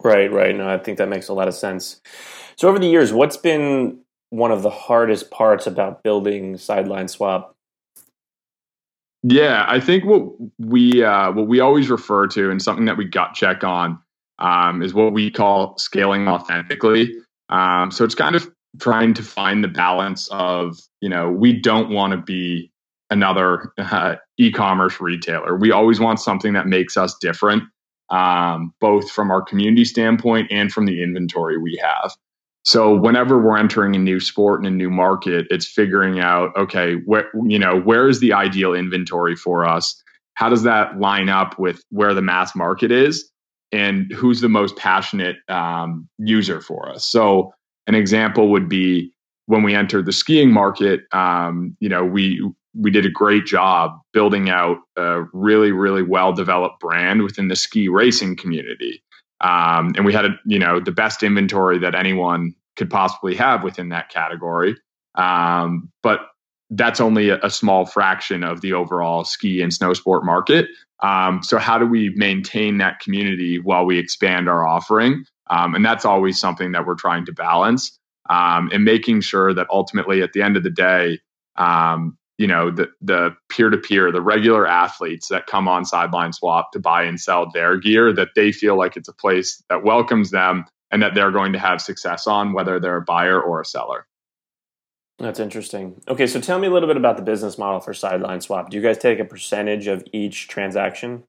Right, 0.03 0.31
right. 0.31 0.55
No, 0.55 0.67
I 0.67 0.77
think 0.77 0.97
that 0.97 1.09
makes 1.09 1.27
a 1.27 1.33
lot 1.33 1.47
of 1.47 1.53
sense. 1.53 2.01
So, 2.55 2.67
over 2.67 2.79
the 2.79 2.87
years, 2.87 3.13
what's 3.13 3.37
been 3.37 3.99
one 4.29 4.51
of 4.51 4.63
the 4.63 4.69
hardest 4.69 5.31
parts 5.31 5.67
about 5.67 6.03
building 6.03 6.57
Sideline 6.57 7.07
Swap? 7.07 7.55
Yeah, 9.23 9.65
I 9.67 9.79
think 9.79 10.05
what 10.05 10.31
we 10.57 11.03
uh, 11.03 11.31
what 11.31 11.47
we 11.47 11.59
always 11.59 11.89
refer 11.89 12.27
to 12.27 12.49
and 12.49 12.61
something 12.61 12.85
that 12.85 12.97
we 12.97 13.05
gut 13.05 13.33
check 13.35 13.63
on 13.63 13.99
um, 14.39 14.81
is 14.81 14.93
what 14.93 15.13
we 15.13 15.29
call 15.29 15.77
scaling 15.77 16.27
authentically. 16.27 17.13
Um, 17.49 17.91
so 17.91 18.03
it's 18.03 18.15
kind 18.15 18.35
of 18.35 18.49
trying 18.79 19.13
to 19.13 19.21
find 19.21 19.63
the 19.63 19.67
balance 19.67 20.27
of 20.31 20.79
you 21.01 21.09
know 21.09 21.29
we 21.29 21.53
don't 21.53 21.89
want 21.89 22.11
to 22.11 22.17
be 22.17 22.71
another 23.11 23.71
uh, 23.77 24.15
e-commerce 24.37 24.99
retailer. 24.99 25.55
We 25.55 25.71
always 25.71 25.99
want 25.99 26.19
something 26.19 26.53
that 26.53 26.65
makes 26.65 26.97
us 26.97 27.15
different 27.19 27.63
um, 28.11 28.73
both 28.79 29.09
from 29.09 29.31
our 29.31 29.41
community 29.41 29.85
standpoint 29.85 30.51
and 30.51 30.71
from 30.71 30.85
the 30.85 31.01
inventory 31.01 31.57
we 31.57 31.81
have. 31.81 32.15
So 32.63 32.95
whenever 32.95 33.41
we're 33.41 33.57
entering 33.57 33.95
a 33.95 33.99
new 33.99 34.19
sport 34.19 34.59
and 34.59 34.67
a 34.67 34.75
new 34.75 34.91
market, 34.91 35.47
it's 35.49 35.65
figuring 35.65 36.19
out, 36.19 36.55
okay, 36.55 36.95
where 37.05 37.29
you 37.45 37.57
know 37.57 37.79
where 37.79 38.07
is 38.07 38.19
the 38.19 38.33
ideal 38.33 38.75
inventory 38.75 39.35
for 39.35 39.65
us? 39.65 40.01
How 40.35 40.49
does 40.49 40.63
that 40.63 40.99
line 40.99 41.29
up 41.29 41.57
with 41.57 41.81
where 41.89 42.13
the 42.13 42.21
mass 42.21 42.55
market 42.55 42.91
is, 42.91 43.29
and 43.71 44.11
who's 44.11 44.41
the 44.41 44.49
most 44.49 44.75
passionate 44.75 45.37
um, 45.49 46.07
user 46.19 46.61
for 46.61 46.89
us? 46.89 47.05
So 47.05 47.51
an 47.87 47.95
example 47.95 48.49
would 48.49 48.69
be 48.69 49.11
when 49.47 49.63
we 49.63 49.73
entered 49.73 50.05
the 50.05 50.13
skiing 50.13 50.51
market. 50.51 51.01
Um, 51.13 51.75
you 51.79 51.89
know, 51.89 52.05
we 52.05 52.47
we 52.73 52.91
did 52.91 53.05
a 53.05 53.09
great 53.09 53.45
job 53.45 53.99
building 54.13 54.49
out 54.49 54.77
a 54.97 55.23
really 55.33 55.71
really 55.71 56.03
well 56.03 56.33
developed 56.33 56.79
brand 56.79 57.23
within 57.23 57.47
the 57.47 57.55
ski 57.55 57.89
racing 57.89 58.35
community. 58.35 59.03
Um, 59.41 59.93
and 59.95 60.05
we 60.05 60.13
had 60.13 60.25
a, 60.25 60.39
you 60.45 60.59
know 60.59 60.79
the 60.79 60.91
best 60.91 61.23
inventory 61.23 61.79
that 61.79 61.95
anyone 61.95 62.53
could 62.75 62.89
possibly 62.89 63.35
have 63.35 63.63
within 63.63 63.89
that 63.89 64.09
category. 64.09 64.75
Um, 65.15 65.91
but 66.03 66.21
that's 66.69 67.01
only 67.01 67.29
a, 67.29 67.39
a, 67.43 67.49
small 67.49 67.85
fraction 67.85 68.43
of 68.45 68.61
the 68.61 68.73
overall 68.73 69.25
ski 69.25 69.61
and 69.61 69.73
snow 69.73 69.93
sport 69.93 70.23
market. 70.23 70.67
Um, 71.01 71.43
so 71.43 71.57
how 71.57 71.77
do 71.77 71.85
we 71.85 72.13
maintain 72.15 72.77
that 72.77 72.99
community 72.99 73.59
while 73.59 73.85
we 73.85 73.99
expand 73.99 74.47
our 74.47 74.65
offering? 74.65 75.25
Um, 75.49 75.75
and 75.75 75.83
that's 75.83 76.05
always 76.05 76.39
something 76.39 76.71
that 76.71 76.85
we're 76.85 76.95
trying 76.95 77.25
to 77.25 77.33
balance 77.33 77.99
um, 78.29 78.69
and 78.71 78.85
making 78.85 79.21
sure 79.21 79.53
that 79.53 79.67
ultimately 79.69 80.21
at 80.21 80.31
the 80.31 80.41
end 80.41 80.55
of 80.55 80.63
the 80.63 80.69
day 80.69 81.19
um, 81.57 82.17
you 82.41 82.47
know 82.47 82.71
the 82.71 82.87
the 83.01 83.35
peer 83.49 83.69
to 83.69 83.77
peer, 83.77 84.11
the 84.11 84.19
regular 84.19 84.65
athletes 84.65 85.27
that 85.27 85.45
come 85.45 85.67
on 85.67 85.85
sideline 85.85 86.33
swap 86.33 86.71
to 86.71 86.79
buy 86.79 87.03
and 87.03 87.21
sell 87.21 87.47
their 87.51 87.77
gear, 87.77 88.11
that 88.11 88.29
they 88.35 88.51
feel 88.51 88.75
like 88.75 88.97
it's 88.97 89.07
a 89.07 89.13
place 89.13 89.63
that 89.69 89.83
welcomes 89.83 90.31
them 90.31 90.65
and 90.89 91.03
that 91.03 91.13
they're 91.13 91.31
going 91.31 91.53
to 91.53 91.59
have 91.59 91.79
success 91.79 92.25
on, 92.25 92.53
whether 92.53 92.79
they're 92.79 92.97
a 92.97 93.01
buyer 93.01 93.39
or 93.39 93.61
a 93.61 93.65
seller. 93.65 94.07
That's 95.19 95.39
interesting. 95.39 96.01
Okay, 96.07 96.25
so 96.25 96.41
tell 96.41 96.57
me 96.57 96.65
a 96.65 96.71
little 96.71 96.87
bit 96.87 96.97
about 96.97 97.15
the 97.15 97.21
business 97.21 97.59
model 97.59 97.79
for 97.79 97.93
sideline 97.93 98.41
swap. 98.41 98.71
Do 98.71 98.77
you 98.77 98.81
guys 98.81 98.97
take 98.97 99.19
a 99.19 99.25
percentage 99.25 99.85
of 99.85 100.03
each 100.11 100.47
transaction? 100.47 101.23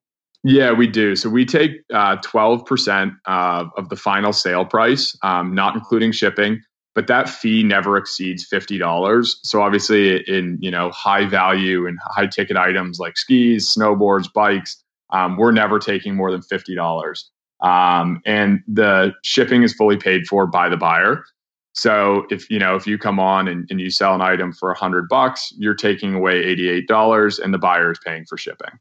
Yeah, 0.44 0.72
we 0.72 0.87
do. 0.87 1.14
So 1.14 1.29
we 1.29 1.44
take 1.44 1.72
uh, 1.92 2.16
12% 2.16 3.16
uh, 3.27 3.64
of 3.77 3.90
the 3.90 3.96
final 3.96 4.33
sale 4.33 4.64
price, 4.64 5.16
um, 5.22 5.55
not 5.55 5.75
including 5.75 6.11
shipping 6.12 6.62
but 6.94 7.07
that 7.07 7.28
fee 7.28 7.62
never 7.62 7.96
exceeds 7.96 8.48
$50 8.48 9.37
so 9.42 9.62
obviously 9.62 10.22
in 10.28 10.59
you 10.61 10.70
know 10.70 10.90
high 10.90 11.26
value 11.26 11.87
and 11.87 11.98
high 12.05 12.26
ticket 12.26 12.57
items 12.57 12.98
like 12.98 13.16
skis 13.16 13.68
snowboards 13.68 14.33
bikes 14.33 14.83
um, 15.11 15.37
we're 15.37 15.52
never 15.52 15.78
taking 15.78 16.14
more 16.14 16.31
than 16.31 16.40
$50 16.40 16.76
um, 17.62 18.20
and 18.26 18.61
the 18.66 19.14
shipping 19.22 19.62
is 19.62 19.72
fully 19.72 19.96
paid 19.96 20.26
for 20.26 20.46
by 20.46 20.68
the 20.68 20.76
buyer. 20.76 21.24
So 21.74 22.26
if 22.31 22.50
you 22.50 22.59
know 22.59 22.74
if 22.76 22.87
you 22.87 22.98
come 22.98 23.18
on 23.18 23.48
and, 23.48 23.66
and 23.70 23.81
you 23.81 23.90
sell 23.90 24.14
an 24.14 24.20
item 24.20 24.52
for 24.52 24.68
100 24.70 25.09
bucks 25.09 25.55
you're 25.57 25.74
taking 25.74 26.14
away 26.14 26.55
$88 26.55 27.38
and 27.42 27.55
the 27.55 27.59
buyer 27.59 27.92
is 27.92 27.98
paying 28.05 28.26
for 28.26 28.37
shipping. 28.37 28.78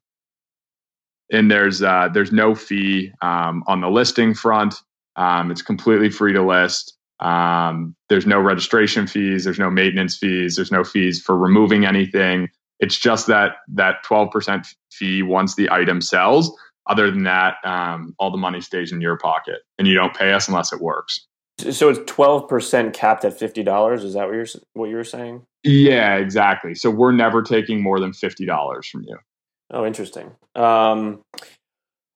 And 1.32 1.50
there's 1.50 1.82
uh, 1.82 2.10
there's 2.14 2.34
no 2.34 2.54
fee 2.56 3.14
um, 3.22 3.64
on 3.68 3.80
the 3.80 3.90
listing 3.90 4.34
front. 4.34 4.76
Um, 5.16 5.52
it's 5.52 5.62
completely 5.62 6.10
free 6.10 6.34
to 6.34 6.42
list 6.42 6.98
um, 7.22 7.96
there's 8.10 8.26
no 8.26 8.40
registration 8.40 9.08
fees. 9.08 9.44
There's 9.44 9.60
no 9.60 9.70
maintenance 9.70 10.18
fees. 10.18 10.56
There's 10.56 10.72
no 10.72 10.84
fees 10.84 11.22
for 11.22 11.38
removing 11.38 11.86
anything. 11.86 12.50
It's 12.80 12.98
just 12.98 13.28
that 13.28 13.58
that 13.70 14.04
12% 14.04 14.68
fee 14.92 15.22
once 15.22 15.56
the 15.56 15.70
item 15.72 16.02
sells. 16.02 16.52
Other 16.90 17.12
than 17.12 17.24
that, 17.24 17.56
um, 17.64 18.16
all 18.18 18.32
the 18.32 18.38
money 18.38 18.60
stays 18.60 18.92
in 18.92 19.02
your 19.02 19.18
pocket, 19.18 19.60
and 19.78 19.88
you 19.88 19.94
don't 19.94 20.16
pay 20.16 20.34
us 20.34 20.48
unless 20.48 20.74
it 20.74 20.82
works. 20.82 21.28
So 21.60 21.90
it's 21.90 22.00
12% 22.12 22.92
capped 22.92 23.24
at 23.24 23.40
$50. 23.40 24.04
Is 24.04 24.16
that 24.16 24.26
what 24.26 24.34
you're 24.34 24.48
what 24.74 24.90
you're 24.90 25.04
saying? 25.04 25.46
Yeah, 25.64 26.16
exactly. 26.16 26.74
So 26.74 26.90
we're 26.90 27.12
never 27.12 27.44
taking 27.44 27.84
more 27.84 28.00
than 28.00 28.12
$50 28.12 28.86
from 28.86 29.04
you. 29.04 29.18
Oh, 29.70 29.86
interesting. 29.86 30.32
Um, 30.56 31.22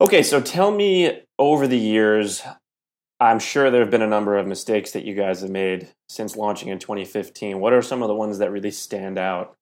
okay, 0.01 0.23
so 0.23 0.41
tell 0.41 0.71
me 0.71 1.21
over 1.37 1.67
the 1.67 1.77
years 1.77 2.41
I'm 3.19 3.39
sure 3.39 3.71
there 3.71 3.81
have 3.81 3.91
been 3.91 4.01
a 4.01 4.07
number 4.07 4.37
of 4.37 4.45
mistakes 4.45 4.91
that 4.91 5.05
you 5.05 5.15
guys 5.15 5.41
have 5.41 5.49
made 5.49 5.87
since 6.09 6.35
launching 6.35 6.69
in 6.69 6.79
2015. 6.79 7.59
What 7.59 7.73
are 7.73 7.81
some 7.81 8.01
of 8.01 8.09
the 8.09 8.15
ones 8.15 8.39
that 8.39 8.51
really 8.51 8.71
stand 8.71 9.17
out? 9.17 9.55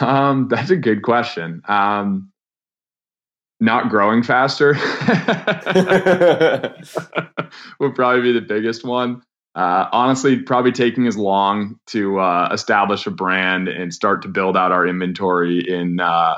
Um, 0.00 0.48
that's 0.48 0.70
a 0.70 0.76
good 0.76 1.02
question. 1.02 1.62
Um, 1.68 2.32
not 3.60 3.90
growing 3.90 4.22
faster 4.22 4.72
would 7.80 7.94
probably 7.94 8.22
be 8.22 8.32
the 8.32 8.44
biggest 8.46 8.84
one. 8.84 9.22
Uh, 9.54 9.88
honestly, 9.92 10.40
probably 10.40 10.72
taking 10.72 11.06
as 11.06 11.16
long 11.16 11.78
to 11.86 12.20
uh, 12.20 12.48
establish 12.52 13.06
a 13.06 13.10
brand 13.10 13.68
and 13.68 13.92
start 13.92 14.22
to 14.22 14.28
build 14.28 14.56
out 14.56 14.72
our 14.72 14.86
inventory 14.86 15.58
in 15.58 15.98
uh, 15.98 16.36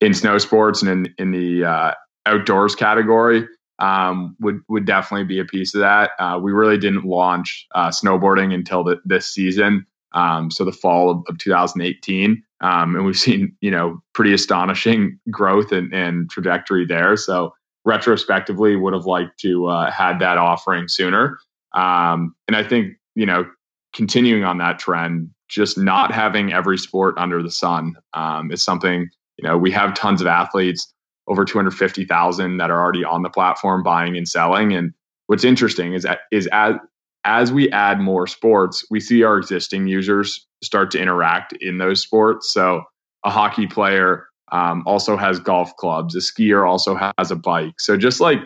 in 0.00 0.14
snow 0.14 0.38
sports 0.38 0.82
and 0.82 0.90
in 0.90 1.14
in 1.18 1.30
the 1.30 1.64
uh, 1.64 1.92
outdoors 2.24 2.74
category 2.74 3.46
um, 3.78 4.36
would 4.40 4.60
would 4.68 4.84
definitely 4.84 5.24
be 5.24 5.40
a 5.40 5.44
piece 5.44 5.74
of 5.74 5.80
that. 5.80 6.12
Uh, 6.18 6.38
we 6.40 6.52
really 6.52 6.78
didn't 6.78 7.04
launch 7.04 7.66
uh, 7.74 7.88
snowboarding 7.88 8.54
until 8.54 8.84
the, 8.84 9.00
this 9.04 9.26
season, 9.26 9.86
um, 10.12 10.50
so 10.50 10.64
the 10.64 10.72
fall 10.72 11.10
of, 11.10 11.22
of 11.28 11.38
2018, 11.38 12.42
um, 12.60 12.94
and 12.94 13.04
we've 13.04 13.18
seen 13.18 13.56
you 13.60 13.70
know 13.70 14.00
pretty 14.12 14.32
astonishing 14.32 15.18
growth 15.30 15.72
and, 15.72 15.92
and 15.92 16.30
trajectory 16.30 16.86
there. 16.86 17.16
So 17.16 17.52
retrospectively, 17.84 18.76
would 18.76 18.94
have 18.94 19.06
liked 19.06 19.38
to 19.40 19.66
uh, 19.66 19.90
had 19.90 20.18
that 20.20 20.38
offering 20.38 20.88
sooner. 20.88 21.38
Um, 21.72 22.34
and 22.46 22.56
I 22.56 22.62
think 22.62 22.94
you 23.14 23.26
know 23.26 23.44
continuing 23.92 24.44
on 24.44 24.58
that 24.58 24.78
trend, 24.78 25.30
just 25.48 25.76
not 25.78 26.12
having 26.12 26.52
every 26.52 26.78
sport 26.78 27.16
under 27.18 27.42
the 27.42 27.50
sun 27.50 27.96
um, 28.12 28.52
is 28.52 28.62
something 28.62 29.10
you 29.36 29.48
know 29.48 29.58
we 29.58 29.72
have 29.72 29.94
tons 29.94 30.20
of 30.20 30.28
athletes 30.28 30.93
over 31.26 31.44
250,000 31.44 32.56
that 32.58 32.70
are 32.70 32.80
already 32.80 33.04
on 33.04 33.22
the 33.22 33.30
platform 33.30 33.82
buying 33.82 34.16
and 34.16 34.28
selling. 34.28 34.72
And 34.72 34.92
what's 35.26 35.44
interesting 35.44 35.94
is 35.94 36.02
that 36.02 36.20
is 36.30 36.48
as 36.52 36.76
as 37.24 37.50
we 37.50 37.70
add 37.70 38.00
more 38.00 38.26
sports, 38.26 38.84
we 38.90 39.00
see 39.00 39.22
our 39.22 39.38
existing 39.38 39.86
users 39.86 40.46
start 40.62 40.90
to 40.90 40.98
interact 41.00 41.54
in 41.54 41.78
those 41.78 42.02
sports. 42.02 42.52
So 42.52 42.82
a 43.24 43.30
hockey 43.30 43.66
player 43.66 44.26
um, 44.52 44.82
also 44.86 45.16
has 45.16 45.38
golf 45.40 45.74
clubs. 45.76 46.14
A 46.14 46.18
skier 46.18 46.68
also 46.68 46.94
has 47.18 47.30
a 47.30 47.36
bike. 47.36 47.80
So 47.80 47.96
just 47.96 48.20
like 48.20 48.40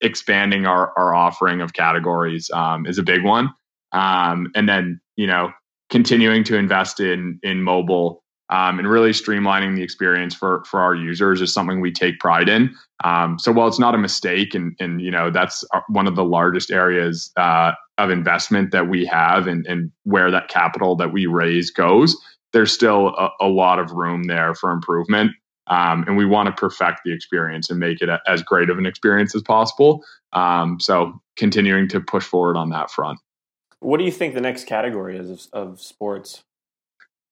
expanding 0.00 0.66
our 0.66 0.92
our 0.98 1.14
offering 1.14 1.60
of 1.60 1.72
categories 1.72 2.50
um, 2.52 2.86
is 2.86 2.98
a 2.98 3.02
big 3.02 3.24
one. 3.24 3.50
Um, 3.92 4.50
and 4.56 4.68
then 4.68 5.00
you 5.16 5.26
know 5.26 5.52
continuing 5.90 6.42
to 6.44 6.56
invest 6.56 6.98
in 6.98 7.38
in 7.42 7.62
mobile 7.62 8.23
um, 8.50 8.78
and 8.78 8.88
really 8.88 9.10
streamlining 9.10 9.74
the 9.76 9.82
experience 9.82 10.34
for 10.34 10.64
for 10.64 10.80
our 10.80 10.94
users 10.94 11.40
is 11.40 11.52
something 11.52 11.80
we 11.80 11.92
take 11.92 12.18
pride 12.18 12.48
in. 12.48 12.74
Um, 13.02 13.38
so 13.38 13.52
while 13.52 13.68
it's 13.68 13.78
not 13.78 13.94
a 13.94 13.98
mistake, 13.98 14.54
and 14.54 14.76
and 14.78 15.00
you 15.00 15.10
know 15.10 15.30
that's 15.30 15.64
one 15.88 16.06
of 16.06 16.16
the 16.16 16.24
largest 16.24 16.70
areas 16.70 17.30
uh, 17.36 17.72
of 17.98 18.10
investment 18.10 18.70
that 18.72 18.88
we 18.88 19.04
have, 19.06 19.46
and 19.46 19.66
and 19.66 19.90
where 20.04 20.30
that 20.30 20.48
capital 20.48 20.96
that 20.96 21.12
we 21.12 21.26
raise 21.26 21.70
goes, 21.70 22.16
there's 22.52 22.72
still 22.72 23.08
a, 23.08 23.30
a 23.40 23.48
lot 23.48 23.78
of 23.78 23.92
room 23.92 24.24
there 24.24 24.54
for 24.54 24.70
improvement. 24.70 25.32
Um, 25.66 26.04
and 26.06 26.18
we 26.18 26.26
want 26.26 26.46
to 26.46 26.52
perfect 26.52 27.00
the 27.06 27.12
experience 27.12 27.70
and 27.70 27.78
make 27.78 28.02
it 28.02 28.10
a, 28.10 28.20
as 28.26 28.42
great 28.42 28.68
of 28.68 28.76
an 28.76 28.84
experience 28.84 29.34
as 29.34 29.42
possible. 29.42 30.04
Um, 30.34 30.78
so 30.78 31.20
continuing 31.36 31.88
to 31.88 32.00
push 32.00 32.24
forward 32.24 32.58
on 32.58 32.68
that 32.70 32.90
front. 32.90 33.18
What 33.80 33.98
do 33.98 34.04
you 34.04 34.12
think 34.12 34.34
the 34.34 34.42
next 34.42 34.64
category 34.64 35.16
is 35.16 35.30
of, 35.30 35.70
of 35.70 35.80
sports? 35.80 36.42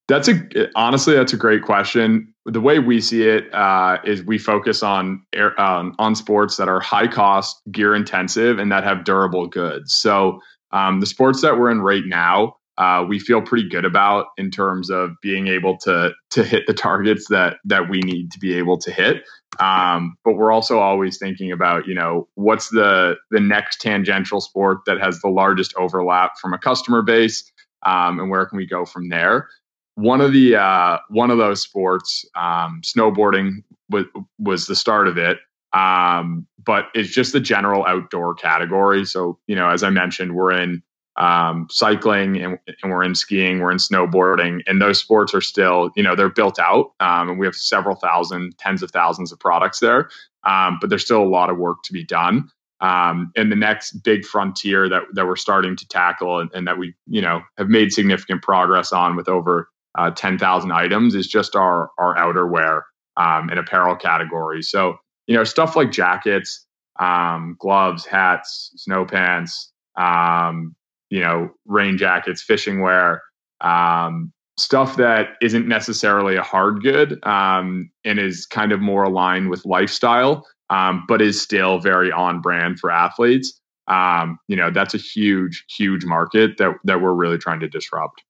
That's 0.09 0.29
a 0.29 0.41
honestly, 0.75 1.15
that's 1.15 1.33
a 1.33 1.37
great 1.37 1.63
question. 1.63 2.35
The 2.45 2.61
way 2.61 2.81
we 2.81 3.01
see 3.01 3.23
it 3.23 3.53
uh, 3.55 3.99
is 4.05 4.23
we 4.25 4.37
focus 4.37 4.83
on 4.83 5.23
air, 5.33 5.59
um, 5.61 5.95
on 5.99 6.15
sports 6.17 6.57
that 6.57 6.69
are 6.69 6.81
high 6.81 7.07
cost, 7.07 7.63
gear 7.71 7.95
intensive, 7.95 8.59
and 8.59 8.73
that 8.73 8.85
have 8.85 9.05
durable 9.05 9.47
goods. 9.47 9.95
So 9.95 10.41
um, 10.73 11.01
the 11.01 11.07
sports 11.07 11.41
that 11.43 11.57
we're 11.57 11.71
in 11.71 11.81
right 11.81 12.03
now, 12.05 12.57
uh, 12.79 13.05
we 13.09 13.21
feel 13.21 13.43
pretty 13.43 13.69
good 13.69 13.85
about 13.85 14.27
in 14.37 14.51
terms 14.51 14.91
of 14.91 15.13
being 15.23 15.47
able 15.47 15.77
to 15.79 16.11
to 16.31 16.43
hit 16.43 16.67
the 16.67 16.75
targets 16.75 17.29
that 17.29 17.59
that 17.65 17.89
we 17.89 18.01
need 18.01 18.33
to 18.33 18.39
be 18.41 18.55
able 18.55 18.79
to 18.79 18.91
hit. 18.91 19.23
Um, 19.61 20.17
but 20.25 20.33
we're 20.33 20.51
also 20.51 20.79
always 20.79 21.19
thinking 21.19 21.53
about, 21.53 21.87
you 21.87 21.95
know, 21.95 22.29
what's 22.35 22.71
the 22.71 23.17
the 23.31 23.41
next 23.41 23.81
tangential 23.81 24.41
sport 24.41 24.79
that 24.87 24.99
has 25.01 25.21
the 25.21 25.29
largest 25.29 25.75
overlap 25.77 26.33
from 26.41 26.55
a 26.55 26.59
customer 26.59 27.03
base, 27.03 27.51
um, 27.87 28.19
and 28.19 28.31
where 28.31 28.47
can 28.47 28.57
we 28.57 28.67
go 28.67 28.85
from 28.85 29.09
there? 29.11 29.49
One 29.95 30.21
of 30.21 30.33
the 30.33 30.57
uh, 30.57 30.99
one 31.09 31.31
of 31.31 31.39
those 31.39 31.61
sports, 31.61 32.25
um, 32.35 32.81
snowboarding, 32.85 33.63
was 33.91 34.07
was 34.39 34.67
the 34.67 34.77
start 34.77 35.09
of 35.09 35.19
it. 35.19 35.39
Um, 35.73 36.47
but 36.63 36.89
it's 36.95 37.11
just 37.11 37.33
the 37.33 37.41
general 37.41 37.85
outdoor 37.87 38.35
category. 38.35 39.05
So, 39.05 39.39
you 39.47 39.57
know, 39.57 39.71
as 39.71 39.83
I 39.83 39.91
mentioned, 39.91 40.35
we're 40.35 40.53
in 40.53 40.83
um, 41.17 41.67
cycling 41.71 42.37
and, 42.43 42.59
and, 42.83 42.93
we're 42.93 43.03
in 43.03 43.15
skiing, 43.15 43.61
we're 43.61 43.71
in 43.71 43.79
snowboarding, 43.79 44.63
and 44.67 44.81
those 44.81 44.99
sports 44.99 45.35
are 45.35 45.41
still, 45.41 45.91
you 45.95 46.03
know, 46.03 46.15
they're 46.15 46.31
built 46.31 46.59
out. 46.59 46.93
Um, 47.01 47.31
and 47.31 47.39
we 47.39 47.47
have 47.47 47.55
several 47.55 47.97
thousand, 47.97 48.57
tens 48.59 48.83
of 48.83 48.91
thousands 48.91 49.33
of 49.33 49.39
products 49.39 49.81
there. 49.81 50.09
Um, 50.45 50.79
but 50.81 50.91
there's 50.91 51.05
still 51.05 51.23
a 51.23 51.29
lot 51.29 51.51
of 51.51 51.59
work 51.59 51.79
to 51.85 51.93
be 51.93 52.05
done. 52.05 52.49
Um, 52.81 53.31
and 53.37 53.53
the 53.53 53.57
next 53.57 53.93
big 54.03 54.25
frontier 54.25 54.89
that, 54.89 55.03
that 55.13 55.27
we're 55.27 55.37
starting 55.37 55.77
to 55.77 55.87
tackle 55.87 56.41
and, 56.41 56.51
and 56.53 56.67
that 56.67 56.79
we, 56.79 56.95
you 57.07 57.21
know, 57.21 57.43
have 57.57 57.69
made 57.69 57.93
significant 57.93 58.43
progress 58.43 58.93
on 58.93 59.15
with 59.15 59.29
over 59.29 59.69
uh, 59.97 60.11
10,000 60.11 60.73
items 60.73 61.15
is 61.15 61.27
just 61.27 61.57
our, 61.57 61.91
our 61.99 62.17
outerwear 62.17 62.83
um, 63.17 63.49
and 63.51 63.59
apparel 63.59 63.97
category. 63.97 64.63
So, 64.63 64.97
you 65.27 65.37
know, 65.37 65.45
stuff 65.45 65.77
like 65.77 65.93
jackets, 65.93 66.67
um, 66.99 67.57
gloves, 67.59 68.05
hats, 68.07 68.73
snow 68.77 69.05
pants, 69.05 69.73
um, 69.99 70.75
you 71.11 71.21
know, 71.21 71.51
rain 71.67 71.99
jackets, 71.99 72.43
fishing 72.43 72.81
wear, 72.81 73.23
um, 73.61 74.33
stuff 74.59 74.97
that 74.97 75.31
isn't 75.41 75.67
necessarily 75.67 76.37
a 76.37 76.43
hard 76.43 76.83
good 76.83 77.25
um, 77.27 77.91
and 78.05 78.19
is 78.19 78.47
kind 78.47 78.73
of 78.73 78.81
more 78.81 79.05
aligned 79.05 79.51
with 79.51 79.65
lifestyle, 79.65 80.47
um, 80.71 81.05
but 81.09 81.23
is 81.23 81.41
still 81.41 81.79
very 81.79 82.11
on 82.13 82.41
brand 82.41 82.79
for 82.79 82.91
athletes. 82.91 83.61
Um, 83.89 84.39
you 84.49 84.57
know, 84.57 84.71
that's 84.71 84.95
a 84.95 84.99
huge, 84.99 85.65
huge 85.69 86.05
market 86.05 86.57
that 86.59 86.75
that 86.85 87.01
we're 87.01 87.15
really 87.15 87.39
trying 87.39 87.61
to 87.61 87.69
disrupt. 87.69 88.23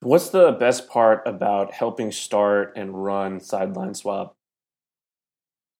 What's 0.00 0.30
the 0.30 0.52
best 0.52 0.88
part 0.88 1.22
about 1.26 1.72
helping 1.74 2.10
start 2.10 2.72
and 2.74 3.04
run 3.04 3.38
Sideline 3.40 3.94
Swap? 3.94 4.34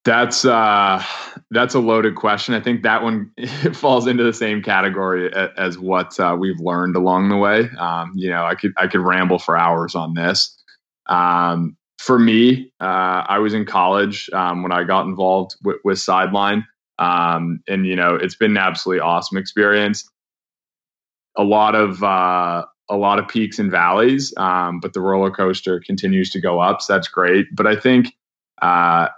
That's 0.05 0.45
uh, 0.45 1.03
that's 1.51 1.75
a 1.75 1.79
loaded 1.79 2.17
question. 2.17 2.55
I 2.55 2.61
think 2.61 2.83
that 2.83 3.03
one 3.03 3.33
falls 3.75 4.07
into 4.07 4.23
the 4.23 4.33
same 4.33 4.63
category 4.63 5.31
as 5.57 5.79
what 5.79 6.19
uh, 6.21 6.37
we've 6.39 6.59
learned 6.59 6.97
along 6.97 7.29
the 7.29 7.37
way. 7.37 7.69
Um, 7.79 8.13
you 8.15 8.31
know, 8.31 8.45
I 8.45 8.55
could 8.55 8.73
I 8.79 8.87
could 8.87 9.01
ramble 9.01 9.39
for 9.39 9.57
hours 9.57 9.95
on 9.95 10.15
this. 10.15 10.57
Um, 11.07 11.77
for 11.99 12.19
me, 12.19 12.73
uh, 12.81 13.25
I 13.29 13.39
was 13.39 13.53
in 13.53 13.67
college 13.67 14.31
um, 14.33 14.63
when 14.63 14.73
I 14.73 14.85
got 14.85 15.05
involved 15.05 15.57
with, 15.63 15.77
with 15.85 15.99
Sideline, 15.99 16.67
um, 16.99 17.63
and 17.69 17.87
you 17.87 17.97
know, 17.97 18.15
it's 18.15 18.37
been 18.37 18.53
an 18.53 18.57
absolutely 18.57 19.01
awesome 19.01 19.37
experience. 19.37 20.09
A 21.37 21.45
lot 21.45 21.75
of 21.75 22.03
uh, 22.03 22.65
a 22.91 22.97
lot 22.97 23.19
of 23.19 23.29
peaks 23.29 23.59
and 23.59 23.71
valleys, 23.71 24.35
um, 24.37 24.81
but 24.81 24.93
the 24.93 25.01
roller 25.01 25.31
coaster 25.31 25.81
continues 25.81 26.31
to 26.31 26.41
go 26.41 26.59
up. 26.61 26.83
So 26.83 26.93
that's 26.93 27.09
great. 27.09 27.47
But 27.55 27.67
I 27.67 27.77
think 27.77 28.15
uh, 28.61 29.09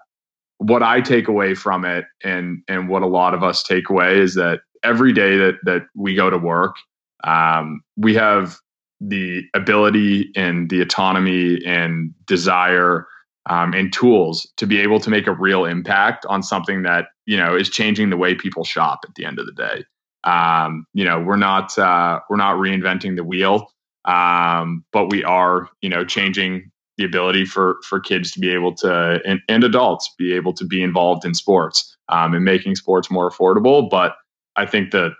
what 0.58 0.82
I 0.82 1.00
take 1.00 1.26
away 1.26 1.54
from 1.54 1.84
it 1.84 2.04
and 2.22 2.62
and 2.68 2.88
what 2.88 3.02
a 3.02 3.06
lot 3.06 3.34
of 3.34 3.42
us 3.42 3.62
take 3.62 3.90
away 3.90 4.18
is 4.18 4.34
that 4.34 4.60
every 4.84 5.12
day 5.12 5.36
that 5.36 5.54
that 5.64 5.82
we 5.96 6.14
go 6.14 6.30
to 6.30 6.38
work, 6.38 6.76
um, 7.24 7.80
we 7.96 8.14
have 8.14 8.58
the 9.00 9.42
ability 9.54 10.30
and 10.36 10.70
the 10.70 10.80
autonomy 10.80 11.58
and 11.66 12.14
desire 12.26 13.06
um, 13.50 13.74
and 13.74 13.92
tools 13.92 14.46
to 14.56 14.66
be 14.66 14.78
able 14.78 15.00
to 15.00 15.10
make 15.10 15.26
a 15.26 15.32
real 15.32 15.64
impact 15.64 16.24
on 16.26 16.42
something 16.42 16.82
that 16.82 17.06
you 17.26 17.36
know 17.36 17.56
is 17.56 17.68
changing 17.68 18.10
the 18.10 18.16
way 18.16 18.34
people 18.34 18.64
shop 18.64 19.00
at 19.08 19.14
the 19.16 19.24
end 19.24 19.38
of 19.38 19.46
the 19.46 19.52
day. 19.52 19.84
Um, 20.24 20.86
you 20.94 21.04
know, 21.04 21.20
we're 21.20 21.36
not 21.36 21.76
uh, 21.78 22.20
we're 22.30 22.36
not 22.36 22.56
reinventing 22.56 23.16
the 23.16 23.24
wheel, 23.24 23.72
um, 24.04 24.84
but 24.92 25.10
we 25.10 25.24
are 25.24 25.68
you 25.80 25.88
know 25.88 26.04
changing 26.04 26.70
the 26.98 27.04
ability 27.04 27.44
for 27.44 27.78
for 27.88 28.00
kids 28.00 28.30
to 28.32 28.40
be 28.40 28.50
able 28.50 28.74
to 28.74 29.20
and, 29.24 29.40
and 29.48 29.64
adults 29.64 30.12
be 30.18 30.34
able 30.34 30.52
to 30.52 30.64
be 30.64 30.82
involved 30.82 31.24
in 31.24 31.34
sports 31.34 31.96
um, 32.08 32.34
and 32.34 32.44
making 32.44 32.76
sports 32.76 33.10
more 33.10 33.30
affordable. 33.30 33.88
But 33.88 34.14
I 34.56 34.66
think 34.66 34.90
the 34.90 35.12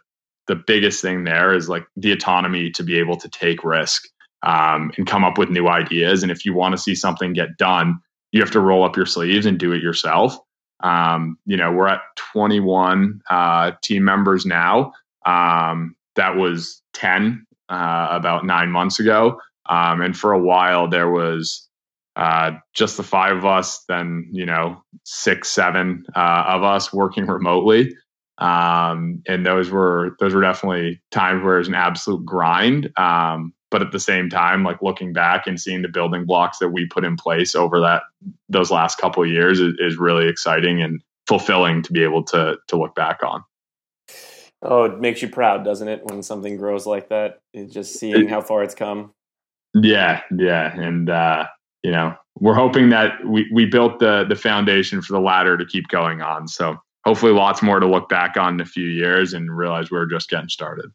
the 0.49 0.57
biggest 0.57 1.01
thing 1.03 1.25
there 1.25 1.55
is 1.55 1.69
like 1.69 1.87
the 1.97 2.13
autonomy 2.13 2.71
to 2.71 2.83
be 2.83 2.99
able 2.99 3.17
to 3.17 3.29
take 3.29 3.65
risk 3.65 4.09
um, 4.43 4.93
and 4.97 5.07
come 5.07 5.25
up 5.25 5.39
with 5.39 5.51
new 5.51 5.69
ideas. 5.69 6.23
And 6.23 6.33
if 6.33 6.45
you 6.45 6.53
want 6.53 6.73
to 6.73 6.79
see 6.79 6.95
something 6.95 7.33
get 7.33 7.57
done, 7.57 8.01
you 8.33 8.41
have 8.41 8.51
to 8.53 8.61
roll 8.61 8.85
up 8.85 8.97
your 8.97 9.07
sleeves 9.07 9.47
and 9.47 9.59
do 9.59 9.73
it 9.73 9.83
yourself. 9.83 10.37
Um, 10.83 11.39
you 11.47 11.57
know, 11.57 11.73
we're 11.73 11.89
at 11.89 12.01
21 12.33 13.21
uh, 13.31 13.73
team 13.83 14.05
members 14.05 14.45
now. 14.47 14.93
Um, 15.27 15.97
that 16.17 16.37
was 16.37 16.83
10 16.95 17.47
uh, 17.69 18.09
about 18.11 18.45
nine 18.45 18.71
months 18.71 19.01
ago. 19.01 19.41
Um, 19.69 20.01
and 20.01 20.17
for 20.17 20.33
a 20.33 20.43
while, 20.43 20.89
there 20.89 21.11
was 21.11 21.69
uh, 22.17 22.53
just 22.75 22.97
the 22.97 23.03
five 23.03 23.37
of 23.37 23.47
us, 23.47 23.85
then, 23.89 24.29
you 24.33 24.45
know, 24.45 24.83
six, 25.05 25.51
seven 25.51 26.05
uh, 26.15 26.45
of 26.49 26.63
us 26.63 26.93
working 26.93 27.27
remotely. 27.27 27.95
Um, 28.39 29.23
and 29.29 29.47
those 29.47 29.71
were 29.71 30.17
those 30.19 30.35
were 30.35 30.41
definitely 30.41 31.01
times 31.11 31.45
where 31.45 31.57
it 31.57 31.59
was 31.59 31.69
an 31.69 31.75
absolute 31.75 32.25
grind. 32.25 32.91
But 33.73 33.83
at 33.83 33.91
the 33.91 33.99
same 33.99 34.29
time, 34.29 34.63
like 34.63 34.83
looking 34.83 35.13
back 35.13 35.47
and 35.49 35.61
seeing 35.61 35.83
the 35.83 35.89
building 35.89 36.27
blocks 36.27 36.59
that 36.59 36.69
we 36.69 36.87
put 36.87 37.05
in 37.05 37.17
place 37.17 37.57
over 37.57 37.81
that 37.81 38.03
those 38.49 38.71
last 38.71 38.99
couple 38.99 39.25
of 39.25 39.31
years 39.31 39.59
is, 39.59 39.75
is 39.79 39.97
really 39.97 40.29
exciting 40.29 40.81
and 40.83 41.03
fulfilling 41.27 41.83
to 41.83 41.93
be 41.93 42.05
able 42.05 42.23
to 42.25 42.59
to 42.69 42.77
look 42.77 42.95
back 42.95 43.21
on. 43.25 43.43
Oh, 44.61 44.85
it 44.85 45.01
makes 45.01 45.23
you 45.23 45.29
proud, 45.29 45.65
doesn't 45.65 45.89
it, 45.89 46.05
when 46.05 46.23
something 46.23 46.57
grows 46.57 46.87
like 46.87 47.09
that? 47.09 47.41
Just 47.69 47.99
seeing 47.99 48.29
how 48.29 48.43
far 48.43 48.63
it's 48.63 48.77
come. 48.77 49.13
Yeah, 49.75 50.21
yeah, 50.37 50.79
and 50.79 51.09
uh, 51.09 51.47
you 51.83 51.91
know, 51.91 52.15
we're 52.39 52.55
hoping 52.55 52.91
that 52.91 53.27
we 53.27 53.51
we 53.53 53.65
built 53.65 53.99
the 54.01 54.25
the 54.29 54.37
foundation 54.37 55.01
for 55.01 55.15
the 55.15 55.21
ladder 55.21 55.57
to 55.57 55.65
keep 55.65 55.89
going 55.89 56.21
on. 56.21 56.47
So 56.47 56.77
hopefully, 57.07 57.33
lots 57.33 57.63
more 57.63 57.81
to 57.81 57.87
look 57.87 58.11
back 58.11 58.37
on 58.37 58.55
in 58.55 58.61
a 58.61 58.67
few 58.67 58.87
years 58.87 59.33
and 59.33 59.57
realize 59.57 59.91
we're 59.91 60.07
just 60.07 60.29
getting 60.29 60.51
started. 60.51 60.91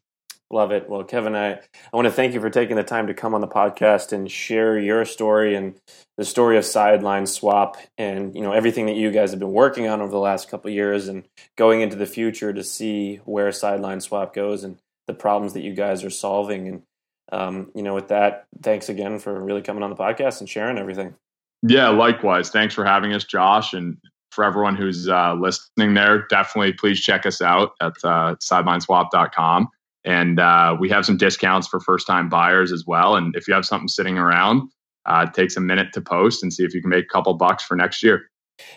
Love 0.50 0.72
it. 0.72 0.88
Well, 0.88 1.04
Kevin, 1.04 1.36
I, 1.36 1.52
I 1.52 1.60
want 1.92 2.06
to 2.06 2.12
thank 2.12 2.32
you 2.32 2.40
for 2.40 2.48
taking 2.48 2.76
the 2.76 2.82
time 2.82 3.06
to 3.08 3.14
come 3.14 3.34
on 3.34 3.42
the 3.42 3.48
podcast 3.48 4.12
and 4.12 4.30
share 4.30 4.78
your 4.78 5.04
story 5.04 5.54
and 5.54 5.78
the 6.16 6.24
story 6.24 6.56
of 6.56 6.64
Sideline 6.64 7.26
Swap 7.26 7.76
and 7.98 8.34
you 8.34 8.40
know 8.40 8.52
everything 8.52 8.86
that 8.86 8.96
you 8.96 9.10
guys 9.10 9.30
have 9.30 9.40
been 9.40 9.52
working 9.52 9.88
on 9.88 10.00
over 10.00 10.10
the 10.10 10.18
last 10.18 10.50
couple 10.50 10.70
years 10.70 11.06
and 11.06 11.24
going 11.56 11.82
into 11.82 11.96
the 11.96 12.06
future 12.06 12.52
to 12.52 12.64
see 12.64 13.16
where 13.26 13.52
Sideline 13.52 14.00
Swap 14.00 14.34
goes 14.34 14.64
and 14.64 14.78
the 15.06 15.14
problems 15.14 15.52
that 15.52 15.62
you 15.62 15.74
guys 15.74 16.02
are 16.02 16.10
solving. 16.10 16.66
And 16.66 16.82
um, 17.30 17.70
you 17.74 17.82
know, 17.82 17.94
with 17.94 18.08
that, 18.08 18.46
thanks 18.62 18.88
again 18.88 19.18
for 19.18 19.38
really 19.38 19.62
coming 19.62 19.82
on 19.82 19.90
the 19.90 19.96
podcast 19.96 20.40
and 20.40 20.48
sharing 20.48 20.78
everything. 20.78 21.14
Yeah, 21.62 21.88
likewise. 21.88 22.48
Thanks 22.48 22.74
for 22.74 22.86
having 22.86 23.12
us, 23.12 23.24
Josh. 23.24 23.74
And 23.74 23.98
for 24.30 24.44
everyone 24.44 24.76
who's 24.76 25.08
uh, 25.08 25.34
listening 25.34 25.94
there, 25.94 26.26
definitely 26.28 26.72
please 26.72 27.00
check 27.00 27.26
us 27.26 27.42
out 27.42 27.72
at 27.82 27.92
uh, 28.02 28.36
sidelineswap.com. 28.36 29.68
And 30.08 30.40
uh, 30.40 30.74
we 30.80 30.88
have 30.88 31.04
some 31.04 31.18
discounts 31.18 31.68
for 31.68 31.80
first 31.80 32.06
time 32.06 32.30
buyers 32.30 32.72
as 32.72 32.84
well. 32.86 33.14
And 33.14 33.36
if 33.36 33.46
you 33.46 33.52
have 33.52 33.66
something 33.66 33.88
sitting 33.88 34.16
around, 34.16 34.70
uh, 35.04 35.26
it 35.28 35.34
takes 35.34 35.54
a 35.54 35.60
minute 35.60 35.88
to 35.92 36.00
post 36.00 36.42
and 36.42 36.50
see 36.50 36.64
if 36.64 36.72
you 36.72 36.80
can 36.80 36.88
make 36.88 37.04
a 37.04 37.12
couple 37.12 37.34
bucks 37.34 37.62
for 37.62 37.76
next 37.76 38.02
year. 38.02 38.30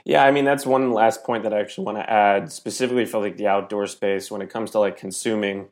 Yeah, 0.03 0.25
I 0.25 0.31
mean 0.31 0.43
that's 0.43 0.65
one 0.65 0.91
last 0.91 1.23
point 1.23 1.43
that 1.43 1.53
I 1.53 1.59
actually 1.59 1.85
want 1.85 1.99
to 1.99 2.09
add, 2.09 2.51
specifically 2.51 3.05
for 3.05 3.19
like 3.21 3.37
the 3.37 3.47
outdoor 3.47 3.87
space 3.87 4.29
when 4.29 4.41
it 4.41 4.49
comes 4.49 4.71
to 4.71 4.79
like 4.79 4.97
consuming 4.97 5.69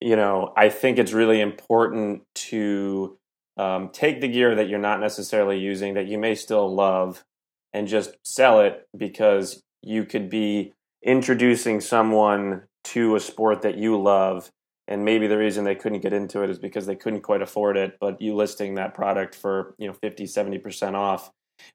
you 0.00 0.16
know, 0.16 0.52
I 0.54 0.68
think 0.68 0.98
it's 0.98 1.14
really 1.14 1.40
important 1.40 2.24
to 2.34 3.16
um, 3.56 3.88
take 3.90 4.20
the 4.20 4.28
gear 4.28 4.54
that 4.54 4.68
you're 4.68 4.78
not 4.78 5.00
necessarily 5.00 5.58
using 5.58 5.94
that 5.94 6.06
you 6.06 6.18
may 6.18 6.34
still 6.34 6.72
love 6.74 7.24
and 7.72 7.88
just 7.88 8.14
sell 8.22 8.60
it 8.60 8.86
because 8.94 9.62
you 9.82 10.04
could 10.04 10.28
be 10.28 10.74
introducing 11.02 11.80
someone 11.80 12.64
to 12.84 13.16
a 13.16 13.20
sport 13.20 13.62
that 13.62 13.78
you 13.78 14.00
love 14.00 14.50
and 14.86 15.04
maybe 15.04 15.26
the 15.26 15.38
reason 15.38 15.64
they 15.64 15.74
couldn't 15.74 16.00
get 16.00 16.12
into 16.12 16.42
it 16.42 16.50
is 16.50 16.58
because 16.58 16.86
they 16.86 16.96
couldn't 16.96 17.22
quite 17.22 17.42
afford 17.42 17.76
it 17.76 17.96
but 18.00 18.20
you 18.20 18.34
listing 18.34 18.74
that 18.74 18.94
product 18.94 19.34
for 19.34 19.74
you 19.78 19.86
know 19.86 19.92
50 19.92 20.24
70% 20.24 20.94
off 20.94 21.30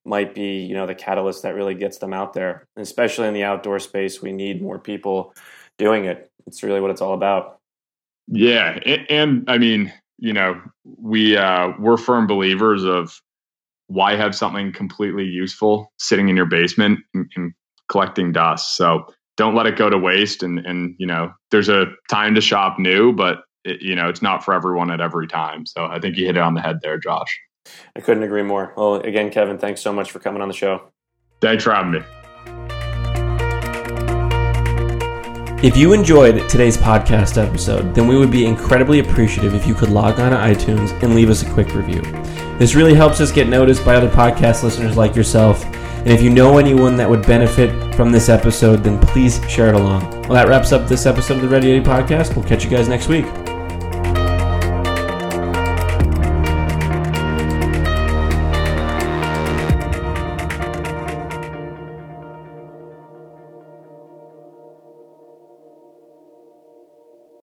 might 0.05 0.33
be 0.33 0.61
you 0.61 0.73
know 0.73 0.85
the 0.85 0.95
catalyst 0.95 1.43
that 1.43 1.55
really 1.55 1.75
gets 1.75 1.97
them 1.97 2.13
out 2.13 2.33
there. 2.33 2.67
And 2.75 2.83
especially 2.83 3.27
in 3.27 3.33
the 3.33 3.43
outdoor 3.43 3.79
space 3.79 4.21
we 4.21 4.31
need 4.31 4.61
more 4.61 4.79
people 4.79 5.33
doing 5.77 6.05
it. 6.05 6.31
It's 6.47 6.63
really 6.63 6.81
what 6.81 6.91
it's 6.91 7.01
all 7.01 7.13
about. 7.13 7.59
Yeah, 8.27 8.79
and, 8.85 9.05
and 9.09 9.49
I 9.49 9.57
mean, 9.57 9.91
you 10.17 10.33
know, 10.33 10.61
we 10.83 11.37
uh, 11.37 11.69
we're 11.79 11.97
firm 11.97 12.27
believers 12.27 12.83
of 12.83 13.19
why 13.87 14.15
have 14.15 14.35
something 14.35 14.71
completely 14.71 15.25
useful 15.25 15.91
sitting 15.97 16.29
in 16.29 16.37
your 16.37 16.45
basement 16.45 16.99
and, 17.13 17.31
and 17.35 17.53
collecting 17.87 18.31
dust. 18.31 18.75
So 18.75 19.07
don't 19.39 19.55
let 19.55 19.65
it 19.65 19.77
go 19.77 19.89
to 19.89 19.97
waste. 19.97 20.43
And 20.43 20.59
and 20.59 20.93
you 20.99 21.07
know, 21.07 21.31
there's 21.49 21.69
a 21.69 21.87
time 22.09 22.35
to 22.35 22.41
shop 22.41 22.77
new, 22.77 23.13
but 23.13 23.39
it, 23.63 23.81
you 23.81 23.95
know, 23.95 24.09
it's 24.09 24.21
not 24.21 24.43
for 24.43 24.53
everyone 24.53 24.91
at 24.91 24.99
every 24.99 25.27
time. 25.27 25.65
So 25.65 25.85
I 25.85 25.99
think 25.99 26.17
you 26.17 26.25
hit 26.25 26.35
it 26.35 26.41
on 26.41 26.53
the 26.53 26.61
head 26.61 26.79
there, 26.83 26.99
Josh. 26.99 27.39
I 27.95 28.01
couldn't 28.01 28.23
agree 28.23 28.43
more. 28.43 28.73
Well, 28.75 28.95
again, 28.95 29.31
Kevin, 29.31 29.57
thanks 29.57 29.81
so 29.81 29.93
much 29.93 30.11
for 30.11 30.19
coming 30.19 30.41
on 30.41 30.49
the 30.49 30.53
show. 30.53 30.91
Thanks 31.39 31.63
for 31.63 31.71
having 31.71 31.93
me. 31.93 31.99
If 35.61 35.77
you 35.77 35.93
enjoyed 35.93 36.49
today's 36.49 36.77
podcast 36.77 37.41
episode, 37.41 37.93
then 37.93 38.07
we 38.07 38.17
would 38.17 38.31
be 38.31 38.45
incredibly 38.45 38.99
appreciative 38.99 39.53
if 39.53 39.67
you 39.67 39.73
could 39.73 39.89
log 39.89 40.19
on 40.19 40.31
to 40.31 40.37
iTunes 40.37 40.91
and 41.03 41.15
leave 41.15 41.29
us 41.29 41.43
a 41.43 41.49
quick 41.51 41.73
review. 41.75 42.01
This 42.57 42.75
really 42.75 42.93
helps 42.93 43.21
us 43.21 43.31
get 43.31 43.47
noticed 43.47 43.85
by 43.85 43.95
other 43.95 44.09
podcast 44.09 44.63
listeners 44.63 44.97
like 44.97 45.15
yourself. 45.15 45.63
And 45.99 46.09
if 46.09 46.21
you 46.21 46.29
know 46.29 46.57
anyone 46.57 46.95
that 46.97 47.09
would 47.09 47.25
benefit 47.25 47.93
from 47.95 48.11
this 48.11 48.29
episode, 48.29 48.83
then 48.83 48.99
please 48.99 49.41
share 49.49 49.69
it 49.69 49.75
along. 49.75 50.09
Well, 50.21 50.33
that 50.33 50.47
wraps 50.47 50.71
up 50.71 50.87
this 50.87 51.05
episode 51.05 51.35
of 51.35 51.41
the 51.41 51.49
Ready 51.49 51.79
Yeti 51.79 51.83
podcast. 51.83 52.35
We'll 52.35 52.45
catch 52.45 52.63
you 52.63 52.69
guys 52.69 52.87
next 52.87 53.07
week. 53.07 53.25